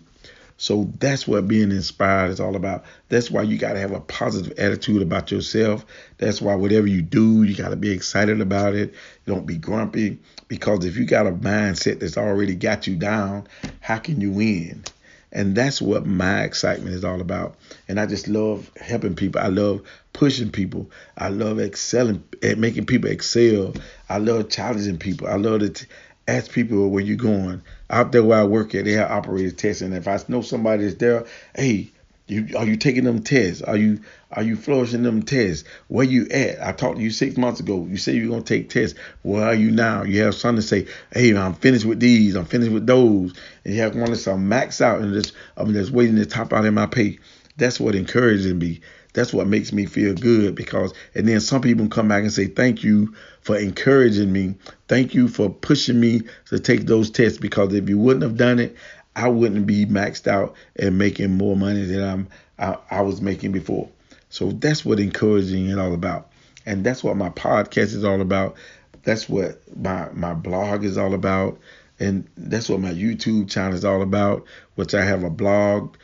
So 0.60 0.90
that's 0.98 1.26
what 1.26 1.46
being 1.46 1.70
inspired 1.70 2.30
is 2.30 2.40
all 2.40 2.56
about. 2.56 2.84
That's 3.08 3.30
why 3.30 3.42
you 3.42 3.56
got 3.56 3.74
to 3.74 3.78
have 3.78 3.92
a 3.92 4.00
positive 4.00 4.58
attitude 4.58 5.02
about 5.02 5.30
yourself. 5.30 5.86
That's 6.18 6.42
why 6.42 6.56
whatever 6.56 6.88
you 6.88 7.00
do, 7.00 7.44
you 7.44 7.54
got 7.54 7.68
to 7.68 7.76
be 7.76 7.92
excited 7.92 8.40
about 8.40 8.74
it. 8.74 8.92
don't 9.24 9.46
be 9.46 9.56
grumpy 9.56 10.18
because 10.48 10.84
if 10.84 10.96
you 10.96 11.04
got 11.04 11.28
a 11.28 11.32
mindset 11.32 12.00
that's 12.00 12.18
already 12.18 12.56
got 12.56 12.88
you 12.88 12.96
down, 12.96 13.46
how 13.78 13.98
can 13.98 14.20
you 14.20 14.32
win? 14.32 14.82
And 15.30 15.54
that's 15.54 15.80
what 15.80 16.06
my 16.06 16.42
excitement 16.42 16.94
is 16.94 17.04
all 17.04 17.20
about. 17.20 17.54
And 17.86 18.00
I 18.00 18.06
just 18.06 18.26
love 18.26 18.70
helping 18.78 19.14
people. 19.14 19.40
I 19.40 19.48
love 19.48 19.82
pushing 20.12 20.50
people. 20.50 20.90
I 21.16 21.28
love 21.28 21.60
excelling 21.60 22.24
at 22.42 22.58
making 22.58 22.86
people 22.86 23.10
excel. 23.10 23.74
I 24.08 24.18
love 24.18 24.48
challenging 24.48 24.98
people. 24.98 25.28
I 25.28 25.36
love 25.36 25.60
to 25.60 25.86
ask 26.28 26.52
people 26.52 26.90
where 26.90 27.02
you're 27.02 27.16
going. 27.16 27.62
Out 27.90 28.12
there 28.12 28.22
where 28.22 28.40
I 28.40 28.44
work 28.44 28.74
at, 28.74 28.84
they 28.84 28.92
have 28.92 29.10
operator 29.10 29.50
tests, 29.50 29.82
and 29.82 29.94
if 29.94 30.06
I 30.06 30.20
know 30.28 30.42
somebody 30.42 30.84
is 30.84 30.96
there, 30.96 31.26
hey, 31.56 31.90
you, 32.28 32.46
are 32.58 32.66
you 32.66 32.76
taking 32.76 33.04
them 33.04 33.22
tests? 33.22 33.62
Are 33.62 33.76
you 33.76 34.00
are 34.30 34.42
you 34.42 34.56
flourishing 34.56 35.02
them 35.02 35.22
tests? 35.22 35.66
Where 35.88 36.04
you 36.04 36.28
at? 36.30 36.62
I 36.62 36.72
talked 36.72 36.98
to 36.98 37.02
you 37.02 37.10
six 37.10 37.38
months 37.38 37.60
ago. 37.60 37.86
You 37.88 37.96
say 37.96 38.12
you're 38.12 38.28
gonna 38.28 38.42
take 38.42 38.68
tests. 38.68 38.98
Where 39.22 39.46
are 39.46 39.54
you 39.54 39.70
now? 39.70 40.02
You 40.02 40.22
have 40.24 40.34
something 40.34 40.60
to 40.60 40.66
say, 40.66 40.86
hey, 41.10 41.34
I'm 41.34 41.54
finished 41.54 41.86
with 41.86 42.00
these. 42.00 42.36
I'm 42.36 42.44
finished 42.44 42.70
with 42.70 42.86
those. 42.86 43.32
And 43.64 43.74
you 43.74 43.80
have 43.80 43.96
one 43.96 44.10
that's 44.10 44.26
max 44.26 44.82
out 44.82 45.00
and 45.00 45.14
just 45.14 45.32
I'm 45.56 45.72
just 45.72 45.90
waiting 45.90 46.16
to 46.16 46.26
top 46.26 46.52
out 46.52 46.66
in 46.66 46.74
my 46.74 46.84
pay. 46.84 47.18
That's 47.56 47.80
what 47.80 47.94
encourages 47.94 48.52
me. 48.52 48.82
That's 49.18 49.32
what 49.32 49.48
makes 49.48 49.72
me 49.72 49.84
feel 49.84 50.14
good 50.14 50.54
because, 50.54 50.94
and 51.12 51.26
then 51.26 51.40
some 51.40 51.60
people 51.60 51.88
come 51.88 52.06
back 52.06 52.22
and 52.22 52.32
say, 52.32 52.46
Thank 52.46 52.84
you 52.84 53.16
for 53.40 53.56
encouraging 53.56 54.32
me. 54.32 54.54
Thank 54.86 55.12
you 55.12 55.26
for 55.26 55.50
pushing 55.50 55.98
me 55.98 56.22
to 56.50 56.60
take 56.60 56.82
those 56.82 57.10
tests 57.10 57.36
because 57.36 57.74
if 57.74 57.88
you 57.88 57.98
wouldn't 57.98 58.22
have 58.22 58.36
done 58.36 58.60
it, 58.60 58.76
I 59.16 59.26
wouldn't 59.26 59.66
be 59.66 59.86
maxed 59.86 60.28
out 60.28 60.54
and 60.76 60.98
making 60.98 61.36
more 61.36 61.56
money 61.56 61.84
than 61.84 62.00
I'm 62.00 62.28
I, 62.60 62.78
I 62.92 63.00
was 63.00 63.20
making 63.20 63.50
before. 63.50 63.88
So 64.28 64.52
that's 64.52 64.84
what 64.84 65.00
encouraging 65.00 65.66
is 65.66 65.78
all 65.78 65.94
about. 65.94 66.30
And 66.64 66.84
that's 66.84 67.02
what 67.02 67.16
my 67.16 67.30
podcast 67.30 67.96
is 67.96 68.04
all 68.04 68.20
about. 68.20 68.54
That's 69.02 69.28
what 69.28 69.60
my 69.76 70.10
my 70.12 70.32
blog 70.32 70.84
is 70.84 70.96
all 70.96 71.12
about. 71.12 71.58
And 71.98 72.28
that's 72.36 72.68
what 72.68 72.78
my 72.78 72.92
YouTube 72.92 73.50
channel 73.50 73.74
is 73.74 73.84
all 73.84 74.00
about, 74.00 74.44
which 74.76 74.94
I 74.94 75.04
have 75.04 75.24
a 75.24 75.30
blog, 75.30 75.96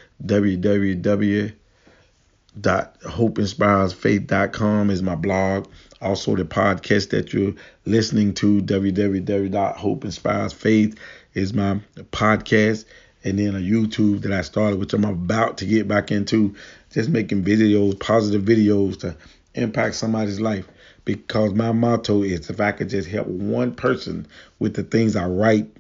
www.hopeinspiresfaith.com 2.61 4.91
is 4.91 5.03
my 5.03 5.17
blog. 5.17 5.67
Also, 6.01 6.37
the 6.37 6.45
podcast 6.45 7.11
that 7.11 7.33
you're 7.33 7.55
listening 7.85 8.33
to, 8.35 8.61
www.hopeinspiresfaith 8.61 10.97
is 11.35 11.53
my 11.55 11.81
podcast. 12.13 12.85
And 13.25 13.37
then 13.39 13.57
a 13.57 13.59
YouTube 13.59 14.23
that 14.23 14.33
I 14.33 14.43
started, 14.43 14.79
which 14.79 14.93
I'm 14.93 15.05
about 15.05 15.59
to 15.59 15.67
get 15.67 15.89
back 15.89 16.13
into, 16.13 16.55
just 16.93 17.09
making 17.09 17.43
videos, 17.43 17.99
positive 17.99 18.43
videos 18.43 19.01
to 19.01 19.17
impact 19.55 19.95
somebody's 19.95 20.41
life. 20.41 20.69
Because 21.07 21.55
my 21.55 21.73
motto 21.73 22.23
is 22.23 22.51
if 22.51 22.61
I 22.61 22.73
could 22.73 22.91
just 22.91 23.09
help 23.09 23.27
one 23.27 23.75
person 23.75 24.27
with 24.59 24.75
the 24.75 24.83
things 24.83 25.17
I 25.17 25.27
write, 25.27 25.75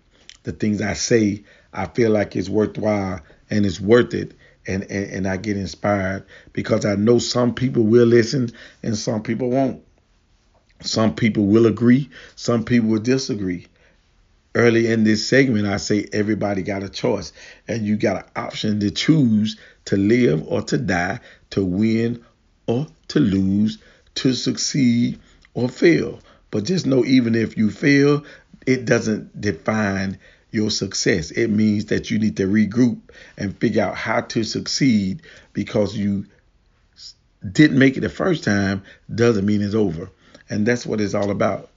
the 0.44 0.52
things 0.52 0.80
I 0.80 0.94
say, 0.94 1.44
I 1.72 1.86
feel 1.86 2.10
like 2.10 2.36
it's 2.36 2.48
worthwhile 2.48 3.20
and 3.50 3.66
it's 3.66 3.80
worth 3.80 4.14
it. 4.14 4.32
And, 4.66 4.82
and, 4.84 5.10
and 5.10 5.28
I 5.28 5.36
get 5.36 5.56
inspired 5.56 6.24
because 6.52 6.84
I 6.84 6.94
know 6.94 7.18
some 7.18 7.54
people 7.54 7.82
will 7.82 8.06
listen 8.06 8.50
and 8.82 8.96
some 8.96 9.22
people 9.22 9.50
won't. 9.50 9.82
Some 10.80 11.14
people 11.14 11.46
will 11.46 11.66
agree, 11.66 12.10
some 12.36 12.64
people 12.64 12.90
will 12.90 12.98
disagree. 12.98 13.66
Early 14.54 14.86
in 14.86 15.02
this 15.02 15.26
segment, 15.26 15.66
I 15.66 15.78
say 15.78 16.06
everybody 16.12 16.62
got 16.62 16.82
a 16.82 16.88
choice, 16.88 17.32
and 17.66 17.84
you 17.84 17.96
got 17.96 18.24
an 18.24 18.30
option 18.36 18.80
to 18.80 18.90
choose 18.90 19.56
to 19.86 19.96
live 19.96 20.44
or 20.46 20.62
to 20.62 20.78
die, 20.78 21.20
to 21.50 21.64
win 21.64 22.24
or 22.66 22.86
to 23.08 23.18
lose, 23.20 23.78
to 24.16 24.32
succeed 24.32 25.18
or 25.54 25.68
fail. 25.68 26.20
But 26.50 26.64
just 26.64 26.86
know, 26.86 27.04
even 27.04 27.34
if 27.34 27.56
you 27.56 27.70
fail, 27.70 28.24
it 28.66 28.84
doesn't 28.84 29.40
define 29.40 30.18
your 30.54 30.70
success. 30.70 31.32
It 31.32 31.48
means 31.48 31.86
that 31.86 32.10
you 32.10 32.18
need 32.18 32.36
to 32.36 32.46
regroup 32.46 33.00
and 33.36 33.58
figure 33.58 33.82
out 33.82 33.96
how 33.96 34.20
to 34.20 34.44
succeed 34.44 35.22
because 35.52 35.96
you 35.96 36.26
didn't 37.50 37.78
make 37.78 37.96
it 37.96 38.00
the 38.00 38.08
first 38.08 38.44
time 38.44 38.82
doesn't 39.12 39.44
mean 39.44 39.60
it's 39.60 39.74
over. 39.74 40.10
And 40.48 40.64
that's 40.64 40.86
what 40.86 41.00
it's 41.00 41.14
all 41.14 41.30
about. 41.30 41.70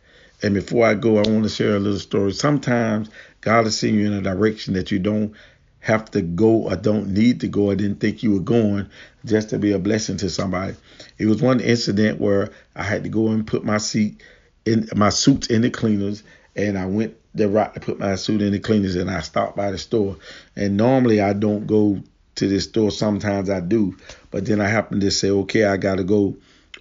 And 0.43 0.53
before 0.53 0.85
I 0.85 0.93
go, 0.93 1.17
I 1.17 1.27
want 1.27 1.43
to 1.43 1.49
share 1.49 1.75
a 1.75 1.79
little 1.79 1.99
story. 1.99 2.31
Sometimes 2.31 3.09
God 3.41 3.65
is 3.65 3.77
seeing 3.77 3.95
you 3.95 4.05
in 4.05 4.13
a 4.13 4.21
direction 4.21 4.75
that 4.75 4.91
you 4.91 4.99
don't 4.99 5.33
have 5.79 6.11
to 6.11 6.21
go 6.21 6.67
or 6.67 6.75
don't 6.75 7.07
need 7.07 7.41
to 7.41 7.47
go 7.47 7.69
or 7.69 7.75
didn't 7.75 7.99
think 7.99 8.21
you 8.21 8.33
were 8.33 8.39
going 8.39 8.87
just 9.25 9.49
to 9.49 9.57
be 9.57 9.71
a 9.71 9.79
blessing 9.79 10.17
to 10.17 10.29
somebody. 10.29 10.75
It 11.17 11.25
was 11.25 11.41
one 11.41 11.59
incident 11.61 12.21
where 12.21 12.51
I 12.75 12.83
had 12.83 13.03
to 13.03 13.09
go 13.09 13.29
and 13.29 13.47
put 13.47 13.63
my 13.63 13.79
seat 13.79 14.21
in 14.65 14.87
my 14.95 15.09
suits 15.09 15.47
in 15.47 15.61
the 15.61 15.71
cleaners 15.71 16.21
and 16.57 16.77
I 16.77 16.87
went 16.87 17.15
the 17.35 17.47
route 17.47 17.75
to 17.75 17.79
put 17.79 17.99
my 17.99 18.15
suit 18.15 18.41
in 18.41 18.51
the 18.51 18.59
cleaners 18.59 18.95
and 18.95 19.09
I 19.09 19.21
stopped 19.21 19.55
by 19.55 19.71
the 19.71 19.77
store. 19.77 20.17
And 20.55 20.75
normally 20.75 21.21
I 21.21 21.33
don't 21.33 21.67
go 21.67 22.01
to 22.35 22.47
this 22.47 22.65
store. 22.65 22.91
Sometimes 22.91 23.49
I 23.49 23.59
do. 23.59 23.95
But 24.31 24.45
then 24.45 24.59
I 24.59 24.67
happened 24.67 25.01
to 25.01 25.11
say, 25.11 25.29
okay, 25.29 25.65
I 25.65 25.77
got 25.77 25.95
to 25.95 26.03
go 26.03 26.35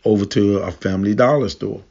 over 0.05 0.25
to 0.25 0.59
a 0.59 0.73
Family 0.73 1.15
Dollar 1.15 1.51
store. 1.51 1.83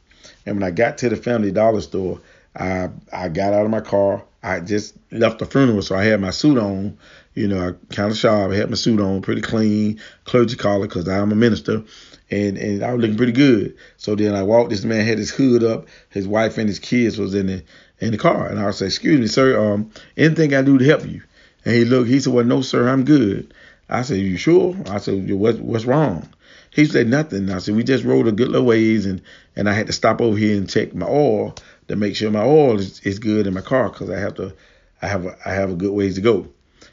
And 0.46 0.56
when 0.56 0.64
I 0.64 0.72
got 0.72 0.98
to 1.00 1.10
the 1.10 1.16
Family 1.16 1.52
Dollar 1.52 1.82
store, 1.82 2.20
I 2.56 2.90
I 3.12 3.30
got 3.30 3.54
out 3.54 3.66
of 3.66 3.72
my 3.72 3.82
car. 3.82 4.24
I 4.42 4.60
just 4.60 4.96
left 5.12 5.40
the 5.40 5.46
funeral, 5.46 5.82
so 5.82 5.96
I 5.96 6.04
had 6.04 6.22
my 6.22 6.30
suit 6.30 6.58
on. 6.58 6.98
You 7.34 7.48
know, 7.48 7.70
I 7.70 7.94
kind 7.94 8.12
of 8.12 8.18
sharp. 8.18 8.52
I 8.52 8.56
had 8.56 8.70
my 8.70 8.76
suit 8.76 9.00
on, 9.00 9.22
pretty 9.22 9.42
clean, 9.42 10.00
clergy 10.24 10.56
collar, 10.56 10.88
because 10.88 11.08
I'm 11.10 11.32
a 11.32 11.36
minister, 11.36 11.84
and 12.32 12.58
and 12.58 12.84
I 12.84 12.94
was 12.94 13.02
looking 13.02 13.18
pretty 13.18 13.32
good. 13.32 13.76
So 13.98 14.16
then 14.16 14.36
I 14.36 14.44
walked. 14.44 14.72
This 14.72 14.84
man 14.84 15.06
had 15.06 15.18
his 15.18 15.32
hood 15.32 15.64
up. 15.64 15.88
His 16.10 16.28
wife 16.28 16.58
and 16.58 16.68
his 16.68 16.80
kids 16.80 17.18
was 17.18 17.34
in 17.36 17.48
the 17.48 17.64
in 18.00 18.12
the 18.12 18.18
car, 18.18 18.48
and 18.48 18.60
I 18.60 18.72
said, 18.72 18.88
"Excuse 18.88 19.20
me, 19.20 19.28
sir. 19.28 19.60
Um, 19.60 19.92
anything 20.18 20.54
I 20.54 20.62
do 20.62 20.78
to 20.78 20.86
help 20.86 21.06
you?" 21.06 21.22
And 21.64 21.76
he 21.76 21.86
looked. 21.86 22.10
He 22.10 22.20
said, 22.20 22.34
"Well, 22.34 22.46
no, 22.46 22.62
sir. 22.62 22.88
I'm 22.88 23.06
good." 23.06 23.54
I 23.90 24.02
said, 24.02 24.18
"You 24.18 24.38
sure?" 24.38 24.76
I 24.90 24.98
said, 24.98 25.30
"What 25.32 25.60
what's 25.60 25.86
wrong?" 25.86 26.28
He 26.72 26.86
said 26.86 27.08
nothing. 27.08 27.50
I 27.50 27.60
said 27.60 27.76
we 27.76 27.84
just 27.84 28.04
rode 28.04 28.28
a 28.28 28.32
good 28.32 28.50
little 28.50 28.68
ways, 28.68 29.06
and 29.06 29.22
and 29.56 29.70
I 29.70 29.74
had 29.74 29.88
to 29.88 29.94
stop 29.94 30.22
over 30.22 30.38
here 30.38 30.58
and 30.58 30.70
check 30.70 30.94
my 30.94 31.08
oil 31.08 31.56
to 31.88 31.96
make 31.96 32.16
sure 32.16 32.32
my 32.32 32.44
oil 32.44 32.80
is, 32.80 33.00
is 33.02 33.20
good 33.20 33.48
in 33.48 33.54
my 33.54 33.62
car 33.62 33.90
because 33.90 34.10
I 34.10 34.20
have 34.20 34.36
to 34.36 34.54
I 35.02 35.08
have 35.08 35.26
a, 35.26 35.38
I 35.46 35.54
have 35.54 35.70
a 35.70 35.76
good 35.76 35.94
ways 35.94 36.16
to 36.16 36.22
go. 36.22 36.48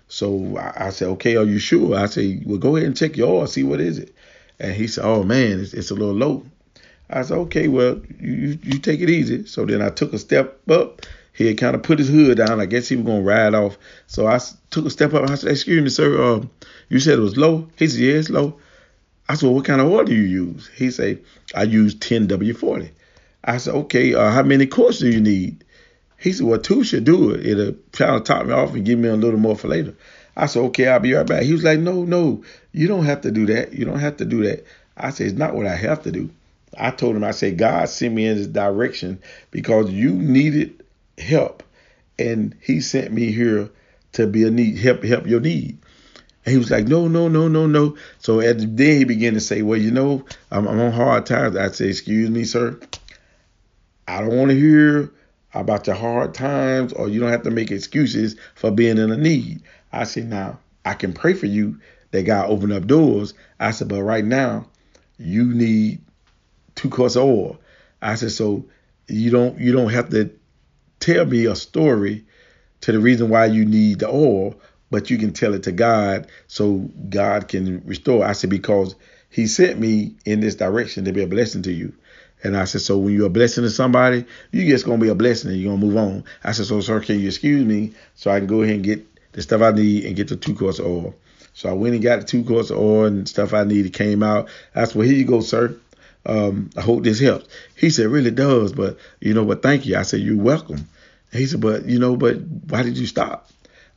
So 0.09 0.59
I, 0.59 0.87
I 0.87 0.90
said, 0.90 1.09
okay, 1.09 1.37
are 1.37 1.45
you 1.45 1.59
sure? 1.59 1.97
I 1.97 2.07
said, 2.07 2.42
well, 2.45 2.59
go 2.59 2.77
ahead 2.77 2.87
and 2.87 2.97
check 2.97 3.16
your 3.16 3.29
oil, 3.29 3.47
see 3.47 3.62
what 3.62 3.81
is 3.81 3.99
it. 3.99 4.14
And 4.59 4.75
he 4.75 4.87
said, 4.87 5.05
oh 5.05 5.23
man, 5.23 5.61
it's, 5.61 5.75
it's 5.75 5.91
a 5.91 5.95
little 5.95 6.15
low. 6.15 6.45
I 7.11 7.23
said, 7.23 7.37
okay, 7.38 7.69
well, 7.69 8.01
you 8.21 8.59
you 8.62 8.79
take 8.79 9.01
it 9.01 9.11
easy. 9.11 9.47
So 9.47 9.67
then 9.67 9.83
I 9.83 9.91
took 9.91 10.12
a 10.12 10.19
step 10.19 10.69
up. 10.71 11.03
He 11.35 11.47
had 11.47 11.59
kind 11.59 11.75
of 11.75 11.83
put 11.83 11.99
his 11.99 12.09
hood 12.09 12.38
down. 12.38 12.61
I 12.61 12.67
guess 12.67 12.88
he 12.88 12.97
was 12.97 13.07
gonna 13.07 13.23
ride 13.23 13.55
off. 13.55 13.79
So 14.07 14.27
I 14.27 14.38
took 14.71 14.87
a 14.87 14.91
step 14.91 15.15
up. 15.15 15.29
I 15.29 15.35
said, 15.35 15.51
excuse 15.51 15.83
me, 15.83 15.91
sir. 15.91 16.21
Uh, 16.21 16.47
you 16.88 17.01
said 17.01 17.19
it 17.19 17.23
was 17.23 17.37
low. 17.37 17.69
He 17.77 17.88
said, 17.88 18.01
yeah, 18.01 18.15
it's 18.15 18.31
low. 18.31 18.59
I 19.29 19.35
said, 19.35 19.47
well, 19.47 19.55
what 19.55 19.65
kind 19.65 19.81
of 19.81 19.88
oil 19.88 20.05
do 20.05 20.15
you 20.15 20.23
use? 20.23 20.69
He 20.75 20.91
said, 20.91 21.23
I 21.55 21.62
use 21.62 21.95
10W40. 21.95 22.91
I 23.45 23.57
said, 23.57 23.75
okay, 23.75 24.15
uh, 24.15 24.31
how 24.31 24.43
many 24.43 24.67
quarts 24.67 24.99
do 24.99 25.09
you 25.09 25.21
need? 25.21 25.65
He 26.19 26.33
said, 26.33 26.47
well, 26.47 26.61
two 26.61 26.85
should 26.85 27.05
do 27.05 27.31
it. 27.31 27.45
It'll 27.47 27.75
kind 27.93 28.15
of 28.15 28.25
top 28.25 28.47
me 28.47 28.53
off 28.53 28.75
and 28.75 28.85
give 28.85 28.99
me 28.99 29.09
a 29.09 29.17
little 29.17 29.41
more 29.41 29.57
for 29.57 29.69
later. 29.69 29.95
I 30.37 30.47
said, 30.47 30.61
okay, 30.64 30.88
I'll 30.88 31.01
be 31.01 31.12
right 31.12 31.27
back. 31.27 31.42
He 31.42 31.53
was 31.53 31.64
like, 31.64 31.79
no, 31.79 32.05
no, 32.05 32.42
you 32.73 32.88
don't 32.88 33.05
have 33.05 33.21
to 33.23 33.31
do 33.31 33.47
that. 33.47 33.73
You 33.75 33.85
don't 33.85 33.99
have 33.99 34.16
to 34.18 34.25
do 34.25 34.42
that. 34.45 34.64
I 34.97 35.11
said, 35.11 35.27
it's 35.27 35.38
not 35.38 35.55
what 35.55 35.66
I 35.66 35.75
have 35.75 36.03
to 36.05 36.12
do. 36.12 36.31
I 36.79 36.90
told 36.90 37.16
him, 37.16 37.25
I 37.25 37.33
said, 37.33 37.59
God 37.59 37.88
sent 37.88 38.14
me 38.14 38.27
in 38.27 38.37
this 38.37 38.47
direction 38.47 39.21
because 39.51 39.90
you 39.90 40.12
needed 40.12 40.83
help. 41.18 41.62
And 42.18 42.55
he 42.62 42.81
sent 42.81 43.12
me 43.12 43.33
here 43.33 43.71
to 44.12 44.27
be 44.27 44.45
a 44.45 44.51
need, 44.51 44.79
help, 44.79 45.03
help 45.03 45.27
your 45.27 45.40
need. 45.40 45.79
And 46.45 46.53
he 46.53 46.59
was 46.59 46.71
like, 46.71 46.87
no, 46.87 47.09
no, 47.09 47.29
no, 47.29 47.49
no, 47.49 47.66
no. 47.66 47.97
So 48.18 48.40
at 48.40 48.59
the, 48.59 48.66
then 48.66 48.99
he 48.99 49.05
began 49.05 49.35
to 49.35 49.40
say, 49.40 49.62
well, 49.62 49.79
you 49.79 49.90
know, 49.90 50.25
I'm, 50.51 50.66
I'm 50.66 50.81
on 50.81 50.92
hard 50.92 51.27
times. 51.27 51.57
I 51.57 51.68
said, 51.68 51.88
excuse 51.88 52.31
me, 52.31 52.45
sir. 52.45 52.79
I 54.09 54.21
don't 54.21 54.37
want 54.37 54.51
to 54.51 54.57
hear 54.59 55.12
about 55.55 55.87
your 55.87 55.97
hard 55.97 56.35
times 56.35 56.92
or 56.92 57.09
you 57.09 57.21
don't 57.21 57.31
have 57.31 57.42
to 57.42 57.51
make 57.51 57.71
excuses 57.71 58.37
for 58.55 58.71
being 58.71 58.99
in 58.99 59.12
a 59.12 59.16
need. 59.16 59.62
I 59.92 60.05
said, 60.05 60.28
now 60.28 60.59
I 60.85 60.94
can 60.94 61.12
pray 61.12 61.35
for 61.35 61.46
you 61.46 61.78
that 62.11 62.22
God 62.22 62.50
open 62.50 62.72
up 62.72 62.87
doors. 62.87 63.35
I 63.61 63.72
said, 63.72 63.88
but 63.88 64.02
right 64.02 64.24
now 64.24 64.66
you 65.18 65.44
need 65.44 66.00
two 66.74 66.90
quarts 66.90 67.16
of 67.16 67.24
oil. 67.24 67.59
I 68.00 68.14
said, 68.16 68.33
so 68.33 68.64
you 69.09 69.31
don't 69.31 69.59
you 69.59 69.72
don't 69.72 69.90
have 69.90 70.11
to 70.11 70.31
tell 71.00 71.24
me 71.26 71.46
a 71.46 71.57
story 71.57 72.24
to 72.83 72.92
the 72.92 72.98
reason 72.98 73.28
why 73.28 73.46
you 73.46 73.64
need 73.64 74.00
the 74.00 74.09
oil, 74.09 74.55
but 74.90 75.11
you 75.11 75.18
can 75.18 75.33
tell 75.33 75.55
it 75.55 75.64
to 75.64 75.72
God 75.72 76.28
so 76.46 76.90
God 77.09 77.48
can 77.48 77.85
restore. 77.85 78.24
I 78.24 78.33
said, 78.33 78.50
because 78.50 78.94
he 79.31 79.46
sent 79.46 79.78
me 79.78 80.14
in 80.24 80.40
this 80.40 80.57
direction 80.57 81.05
to 81.05 81.12
be 81.12 81.22
a 81.22 81.26
blessing 81.26 81.62
to 81.62 81.72
you. 81.72 81.94
And 82.44 82.57
I 82.57 82.64
said, 82.64 82.81
so 82.81 82.98
when 82.98 83.14
you're 83.14 83.28
a 83.28 83.31
blessing 83.31 83.62
to 83.62 83.70
somebody, 83.70 84.24
you 84.50 84.66
just 84.66 84.85
gonna 84.85 84.98
be 84.98 85.09
a 85.09 85.14
blessing 85.14 85.50
and 85.50 85.61
you're 85.61 85.72
gonna 85.72 85.87
move 85.87 85.96
on. 85.96 86.24
I 86.42 86.52
said, 86.52 86.66
so 86.66 86.81
sir, 86.81 87.00
can 87.00 87.20
you 87.20 87.28
excuse 87.28 87.64
me 87.64 87.92
so 88.14 88.31
I 88.31 88.38
can 88.38 88.48
go 88.48 88.62
ahead 88.62 88.76
and 88.76 88.85
get 88.85 89.07
the 89.33 89.42
stuff 89.42 89.62
I 89.62 89.73
need 89.73 90.05
and 90.07 90.16
get 90.16 90.29
the 90.29 90.37
two 90.37 90.68
of 90.68 90.81
oil. 90.81 91.14
So 91.55 91.68
I 91.68 91.73
went 91.73 91.95
and 91.95 92.03
got 92.03 92.21
the 92.21 92.27
two 92.27 92.59
of 92.59 92.71
oil 92.71 93.05
and 93.05 93.29
stuff 93.29 93.53
I 93.53 93.64
needed 93.64 93.92
came 93.92 94.23
out. 94.23 94.49
I 94.75 94.85
said, 94.85 94.97
well, 94.97 95.07
here 95.07 95.16
you 95.16 95.25
go, 95.25 95.40
sir. 95.40 95.77
Um, 96.25 96.71
I 96.77 96.81
hope 96.81 97.03
this 97.03 97.21
helps. 97.21 97.49
He 97.77 97.90
said, 97.90 98.07
really 98.07 98.31
does, 98.31 98.73
but 98.73 98.97
you 99.21 99.35
know, 99.35 99.45
but 99.45 99.62
thank 99.62 99.87
you. 99.87 99.97
I 99.97 100.03
said, 100.03 100.21
you're 100.21 100.37
welcome. 100.37 100.88
He 101.33 101.47
said, 101.47 101.61
but 101.61 101.87
you 101.87 101.99
know, 101.99 102.16
but 102.16 102.37
why 102.68 102.83
did 102.83 102.97
you 102.97 103.07
stop? 103.07 103.51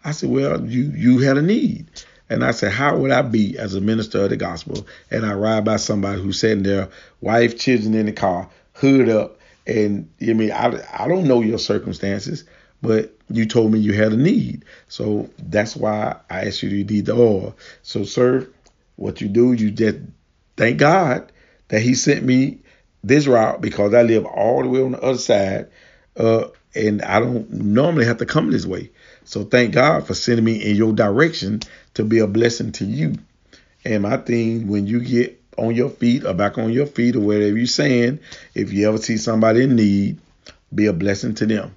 I 0.04 0.12
said, 0.12 0.30
well, 0.30 0.66
you 0.66 0.92
you 0.96 1.20
had 1.20 1.38
a 1.38 1.42
need. 1.42 1.88
And 2.30 2.44
I 2.44 2.52
said, 2.52 2.72
how 2.72 2.98
would 2.98 3.12
I 3.12 3.22
be 3.22 3.58
as 3.58 3.76
a 3.76 3.82
minister 3.82 4.24
of 4.24 4.32
the 4.32 4.38
gospel? 4.38 4.88
And 5.12 5.26
I 5.26 5.34
ride 5.34 5.64
by 5.64 5.76
somebody 5.76 6.22
who's 6.22 6.40
sitting 6.40 6.64
there, 6.64 6.90
wife, 7.22 7.58
children 7.58 7.94
in 7.94 8.08
the 8.08 8.14
car, 8.14 8.50
hood 8.74 9.10
up. 9.10 9.40
And 9.68 10.10
I 10.22 10.34
mean, 10.34 10.52
I, 10.52 10.84
I 10.92 11.08
don't 11.08 11.28
know 11.28 11.42
your 11.42 11.60
circumstances, 11.60 12.44
but 12.86 13.16
you 13.30 13.46
told 13.46 13.72
me 13.72 13.80
you 13.80 13.94
had 13.94 14.14
a 14.14 14.18
need. 14.18 14.66
So 14.88 15.30
that's 15.40 15.76
why 15.76 16.18
I 16.30 16.48
asked 16.48 16.64
you 16.64 16.70
to 16.70 16.94
need 16.94 17.06
the 17.06 17.14
oil. 17.14 17.56
So, 17.82 18.04
sir, 18.04 18.48
what 18.96 19.22
you 19.22 19.28
do, 19.28 19.54
you 19.54 19.72
just 19.72 19.98
thank 20.58 20.78
God 20.78 21.32
that 21.70 21.82
He 21.82 21.96
sent 21.96 22.24
me 22.24 22.60
this 23.04 23.28
route 23.28 23.62
because 23.62 23.94
I 23.94 24.04
live 24.04 24.26
all 24.26 24.64
the 24.64 24.70
way 24.70 24.82
on 24.82 24.94
the 24.94 25.02
other 25.02 25.18
side. 25.18 25.68
Uh, 26.16 26.48
and 26.76 27.02
I 27.02 27.20
don't 27.20 27.50
normally 27.52 28.06
have 28.06 28.18
to 28.18 28.26
come 28.26 28.52
this 28.52 28.66
way. 28.66 28.92
So 29.24 29.44
thank 29.44 29.74
God 29.74 30.06
for 30.06 30.14
sending 30.14 30.46
me 30.46 30.56
in 30.64 30.76
your 30.76 30.94
direction 30.94 31.62
to 31.96 32.04
be 32.04 32.20
a 32.20 32.28
blessing 32.28 32.74
to 32.74 32.86
you. 32.86 33.16
And 33.84 34.04
my 34.04 34.18
thing, 34.18 34.68
when 34.68 34.86
you 34.88 35.00
get 35.00 35.42
on 35.58 35.76
your 35.76 35.90
feet 35.90 36.26
or 36.26 36.34
back 36.34 36.58
on 36.58 36.72
your 36.72 36.86
feet 36.86 37.16
or 37.16 37.22
whatever 37.22 37.58
you're 37.58 37.68
saying, 37.68 38.20
if 38.54 38.74
you 38.74 38.88
ever 38.88 38.98
see 38.98 39.18
somebody 39.18 39.64
in 39.64 39.76
need, 39.76 40.20
be 40.74 40.88
a 40.88 40.94
blessing 40.94 41.34
to 41.36 41.46
them. 41.46 41.76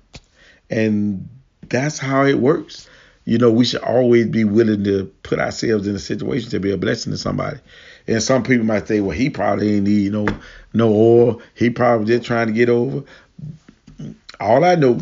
And 0.70 1.28
that's 1.68 1.98
how 1.98 2.24
it 2.24 2.38
works. 2.38 2.88
You 3.24 3.38
know, 3.38 3.50
we 3.50 3.64
should 3.64 3.82
always 3.82 4.26
be 4.26 4.44
willing 4.44 4.84
to 4.84 5.04
put 5.22 5.38
ourselves 5.38 5.86
in 5.86 5.94
a 5.94 5.98
situation 5.98 6.50
to 6.50 6.60
be 6.60 6.72
a 6.72 6.78
blessing 6.78 7.12
to 7.12 7.18
somebody. 7.18 7.58
And 8.06 8.22
some 8.22 8.42
people 8.42 8.64
might 8.64 8.88
say, 8.88 9.00
well, 9.00 9.16
he 9.16 9.28
probably 9.28 9.74
ain't 9.74 9.86
need 9.86 10.12
no 10.12 10.26
no 10.72 10.88
oil. 10.92 11.42
He 11.54 11.68
probably 11.70 12.06
just 12.06 12.26
trying 12.26 12.46
to 12.46 12.52
get 12.54 12.70
over. 12.70 13.04
All 14.40 14.64
I 14.64 14.76
know 14.76 15.00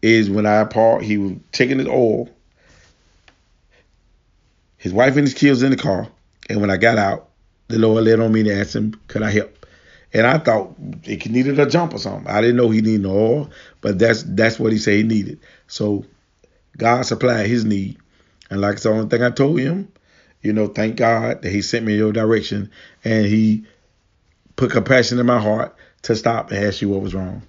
is 0.00 0.30
when 0.30 0.46
I 0.46 0.64
parked, 0.64 1.04
he 1.04 1.18
was 1.18 1.32
taking 1.50 1.78
his 1.78 1.88
oil. 1.88 2.28
His 4.76 4.92
wife 4.92 5.16
and 5.16 5.26
his 5.26 5.34
kids 5.34 5.62
in 5.62 5.70
the 5.70 5.76
car. 5.76 6.08
And 6.48 6.60
when 6.60 6.70
I 6.70 6.76
got 6.76 6.98
out, 6.98 7.30
the 7.68 7.78
Lord 7.78 8.04
led 8.04 8.20
on 8.20 8.32
me 8.32 8.42
to 8.44 8.54
ask 8.54 8.74
him, 8.74 9.00
could 9.08 9.22
I 9.22 9.30
help? 9.30 9.61
And 10.14 10.26
I 10.26 10.38
thought 10.38 10.74
it 11.04 11.28
needed 11.30 11.58
a 11.58 11.66
jump 11.66 11.94
or 11.94 11.98
something. 11.98 12.28
I 12.28 12.40
didn't 12.40 12.56
know 12.56 12.70
he 12.70 12.82
needed 12.82 13.06
oil, 13.06 13.50
but 13.80 13.98
that's 13.98 14.22
that's 14.24 14.58
what 14.58 14.72
he 14.72 14.78
said 14.78 14.94
he 14.94 15.02
needed. 15.04 15.40
So 15.68 16.04
God 16.76 17.02
supplied 17.02 17.46
his 17.46 17.64
need. 17.64 17.98
And 18.50 18.60
like 18.60 18.80
the 18.80 18.90
only 18.90 19.08
thing 19.08 19.22
I 19.22 19.30
told 19.30 19.60
him, 19.60 19.90
you 20.42 20.52
know, 20.52 20.68
thank 20.68 20.96
God 20.96 21.42
that 21.42 21.50
he 21.50 21.62
sent 21.62 21.86
me 21.86 21.96
your 21.96 22.12
direction 22.12 22.70
and 23.04 23.26
he 23.26 23.64
put 24.56 24.70
compassion 24.72 25.18
in 25.18 25.26
my 25.26 25.40
heart 25.40 25.74
to 26.02 26.16
stop 26.16 26.50
and 26.50 26.64
ask 26.64 26.82
you 26.82 26.88
what 26.88 27.02
was 27.02 27.14
wrong. 27.14 27.42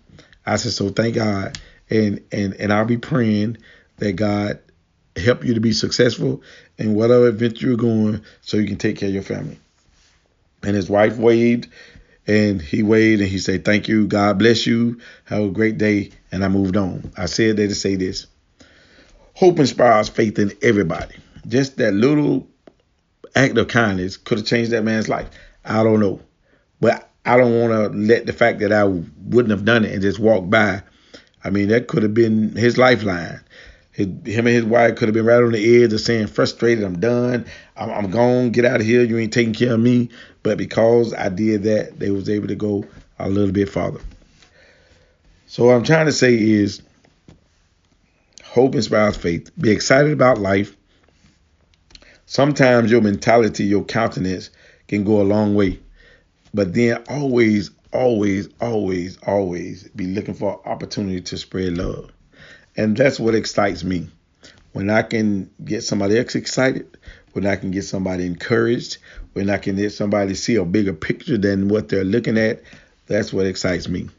I 0.45 0.57
said, 0.57 0.73
so 0.73 0.89
thank 0.89 1.15
God. 1.15 1.57
And 1.89 2.23
and 2.31 2.53
and 2.55 2.71
I'll 2.73 2.85
be 2.85 2.97
praying 2.97 3.57
that 3.97 4.13
God 4.13 4.59
help 5.15 5.43
you 5.43 5.53
to 5.53 5.59
be 5.59 5.73
successful 5.73 6.41
in 6.77 6.95
whatever 6.95 7.27
adventure 7.27 7.67
you're 7.67 7.77
going 7.77 8.23
so 8.41 8.57
you 8.57 8.67
can 8.67 8.77
take 8.77 8.97
care 8.97 9.09
of 9.09 9.13
your 9.13 9.23
family. 9.23 9.59
And 10.63 10.75
his 10.75 10.89
wife 10.89 11.17
waved 11.17 11.67
and 12.27 12.61
he 12.61 12.83
waved 12.83 13.21
and 13.21 13.29
he 13.29 13.39
said, 13.39 13.65
Thank 13.65 13.87
you, 13.87 14.07
God 14.07 14.39
bless 14.39 14.65
you, 14.65 14.99
have 15.25 15.43
a 15.43 15.49
great 15.49 15.77
day. 15.77 16.11
And 16.31 16.43
I 16.43 16.47
moved 16.47 16.77
on. 16.77 17.11
I 17.17 17.25
said 17.25 17.57
that 17.57 17.67
to 17.67 17.75
say 17.75 17.95
this. 17.95 18.27
Hope 19.35 19.59
inspires 19.59 20.09
faith 20.09 20.39
in 20.39 20.51
everybody. 20.61 21.15
Just 21.47 21.77
that 21.77 21.93
little 21.93 22.47
act 23.35 23.57
of 23.57 23.67
kindness 23.67 24.17
could 24.17 24.37
have 24.37 24.47
changed 24.47 24.71
that 24.71 24.83
man's 24.83 25.09
life. 25.09 25.29
I 25.65 25.83
don't 25.83 25.99
know. 25.99 26.21
But 26.79 27.09
I 27.25 27.37
don't 27.37 27.59
want 27.59 27.73
to 27.93 27.97
let 27.97 28.25
the 28.25 28.33
fact 28.33 28.59
that 28.59 28.71
I 28.71 28.83
wouldn't 28.83 29.51
have 29.51 29.65
done 29.65 29.85
it 29.85 29.93
and 29.93 30.01
just 30.01 30.19
walk 30.19 30.49
by. 30.49 30.81
I 31.43 31.49
mean, 31.49 31.69
that 31.69 31.87
could 31.87 32.03
have 32.03 32.13
been 32.13 32.55
his 32.55 32.77
lifeline. 32.77 33.39
His, 33.93 34.07
him 34.07 34.47
and 34.47 34.55
his 34.55 34.65
wife 34.65 34.95
could 34.95 35.07
have 35.07 35.13
been 35.13 35.25
right 35.25 35.41
on 35.41 35.51
the 35.51 35.83
edge 35.83 35.93
of 35.93 36.01
saying, 36.01 36.27
frustrated, 36.27 36.83
I'm 36.83 36.99
done, 36.99 37.45
I'm, 37.77 37.89
I'm 37.91 38.11
gone, 38.11 38.49
get 38.49 38.65
out 38.65 38.81
of 38.81 38.85
here, 38.85 39.03
you 39.03 39.17
ain't 39.17 39.31
taking 39.31 39.53
care 39.53 39.73
of 39.73 39.79
me. 39.79 40.09
But 40.41 40.57
because 40.57 41.13
I 41.13 41.29
did 41.29 41.63
that, 41.63 41.99
they 41.99 42.09
was 42.09 42.27
able 42.27 42.47
to 42.47 42.55
go 42.55 42.85
a 43.19 43.29
little 43.29 43.53
bit 43.53 43.69
farther. 43.69 44.01
So 45.45 45.65
what 45.65 45.75
I'm 45.75 45.83
trying 45.83 46.07
to 46.07 46.11
say 46.11 46.33
is, 46.33 46.81
hope 48.43 48.73
inspires 48.73 49.15
faith. 49.15 49.51
Be 49.59 49.71
excited 49.71 50.11
about 50.11 50.39
life. 50.39 50.75
Sometimes 52.25 52.89
your 52.89 53.01
mentality, 53.01 53.65
your 53.65 53.83
countenance 53.83 54.49
can 54.87 55.03
go 55.03 55.21
a 55.21 55.23
long 55.23 55.53
way. 55.53 55.79
But 56.53 56.73
then 56.73 57.03
always, 57.09 57.69
always, 57.91 58.49
always, 58.59 59.17
always 59.27 59.87
be 59.89 60.07
looking 60.07 60.33
for 60.33 60.67
opportunity 60.67 61.21
to 61.21 61.37
spread 61.37 61.77
love. 61.77 62.12
And 62.75 62.97
that's 62.97 63.19
what 63.19 63.35
excites 63.35 63.83
me. 63.83 64.07
When 64.71 64.89
I 64.89 65.03
can 65.03 65.49
get 65.63 65.83
somebody 65.83 66.17
else 66.17 66.35
excited, 66.35 66.97
when 67.33 67.45
I 67.45 67.55
can 67.55 67.71
get 67.71 67.83
somebody 67.83 68.25
encouraged, 68.25 68.97
when 69.33 69.49
I 69.49 69.57
can 69.57 69.75
get 69.75 69.91
somebody 69.91 70.33
see 70.33 70.55
a 70.55 70.65
bigger 70.65 70.93
picture 70.93 71.37
than 71.37 71.67
what 71.67 71.89
they're 71.89 72.03
looking 72.03 72.37
at, 72.37 72.63
that's 73.05 73.33
what 73.33 73.45
excites 73.45 73.87
me. 73.87 74.09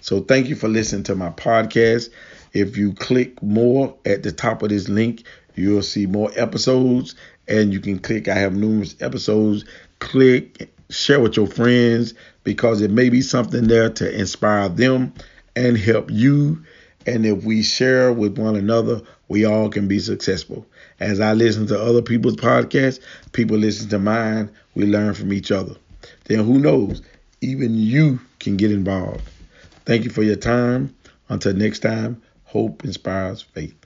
So 0.00 0.20
thank 0.20 0.48
you 0.48 0.56
for 0.56 0.68
listening 0.68 1.04
to 1.04 1.14
my 1.14 1.30
podcast. 1.30 2.10
If 2.52 2.76
you 2.76 2.94
click 2.94 3.42
more 3.42 3.96
at 4.04 4.22
the 4.22 4.32
top 4.32 4.62
of 4.62 4.70
this 4.70 4.88
link, 4.88 5.24
you'll 5.54 5.82
see 5.82 6.06
more 6.06 6.30
episodes 6.36 7.14
and 7.46 7.72
you 7.72 7.80
can 7.80 7.98
click. 7.98 8.28
I 8.28 8.34
have 8.34 8.54
numerous 8.54 8.96
episodes. 9.00 9.64
Click, 9.98 10.72
share 10.90 11.20
with 11.20 11.36
your 11.36 11.46
friends 11.46 12.14
because 12.44 12.80
it 12.80 12.90
may 12.90 13.10
be 13.10 13.20
something 13.20 13.68
there 13.68 13.90
to 13.90 14.18
inspire 14.18 14.68
them 14.68 15.12
and 15.56 15.76
help 15.76 16.10
you. 16.10 16.62
And 17.06 17.24
if 17.24 17.44
we 17.44 17.62
share 17.62 18.12
with 18.12 18.38
one 18.38 18.56
another, 18.56 19.00
we 19.28 19.44
all 19.44 19.68
can 19.68 19.88
be 19.88 19.98
successful. 19.98 20.66
As 21.00 21.20
I 21.20 21.32
listen 21.32 21.66
to 21.68 21.80
other 21.80 22.02
people's 22.02 22.36
podcasts, 22.36 23.00
people 23.32 23.56
listen 23.56 23.88
to 23.90 23.98
mine, 23.98 24.50
we 24.74 24.84
learn 24.86 25.14
from 25.14 25.32
each 25.32 25.50
other. 25.50 25.74
Then 26.24 26.44
who 26.44 26.58
knows, 26.58 27.02
even 27.40 27.74
you 27.74 28.20
can 28.40 28.56
get 28.56 28.72
involved. 28.72 29.22
Thank 29.84 30.04
you 30.04 30.10
for 30.10 30.22
your 30.22 30.36
time. 30.36 30.94
Until 31.28 31.54
next 31.54 31.80
time, 31.80 32.20
hope 32.44 32.84
inspires 32.84 33.42
faith. 33.42 33.77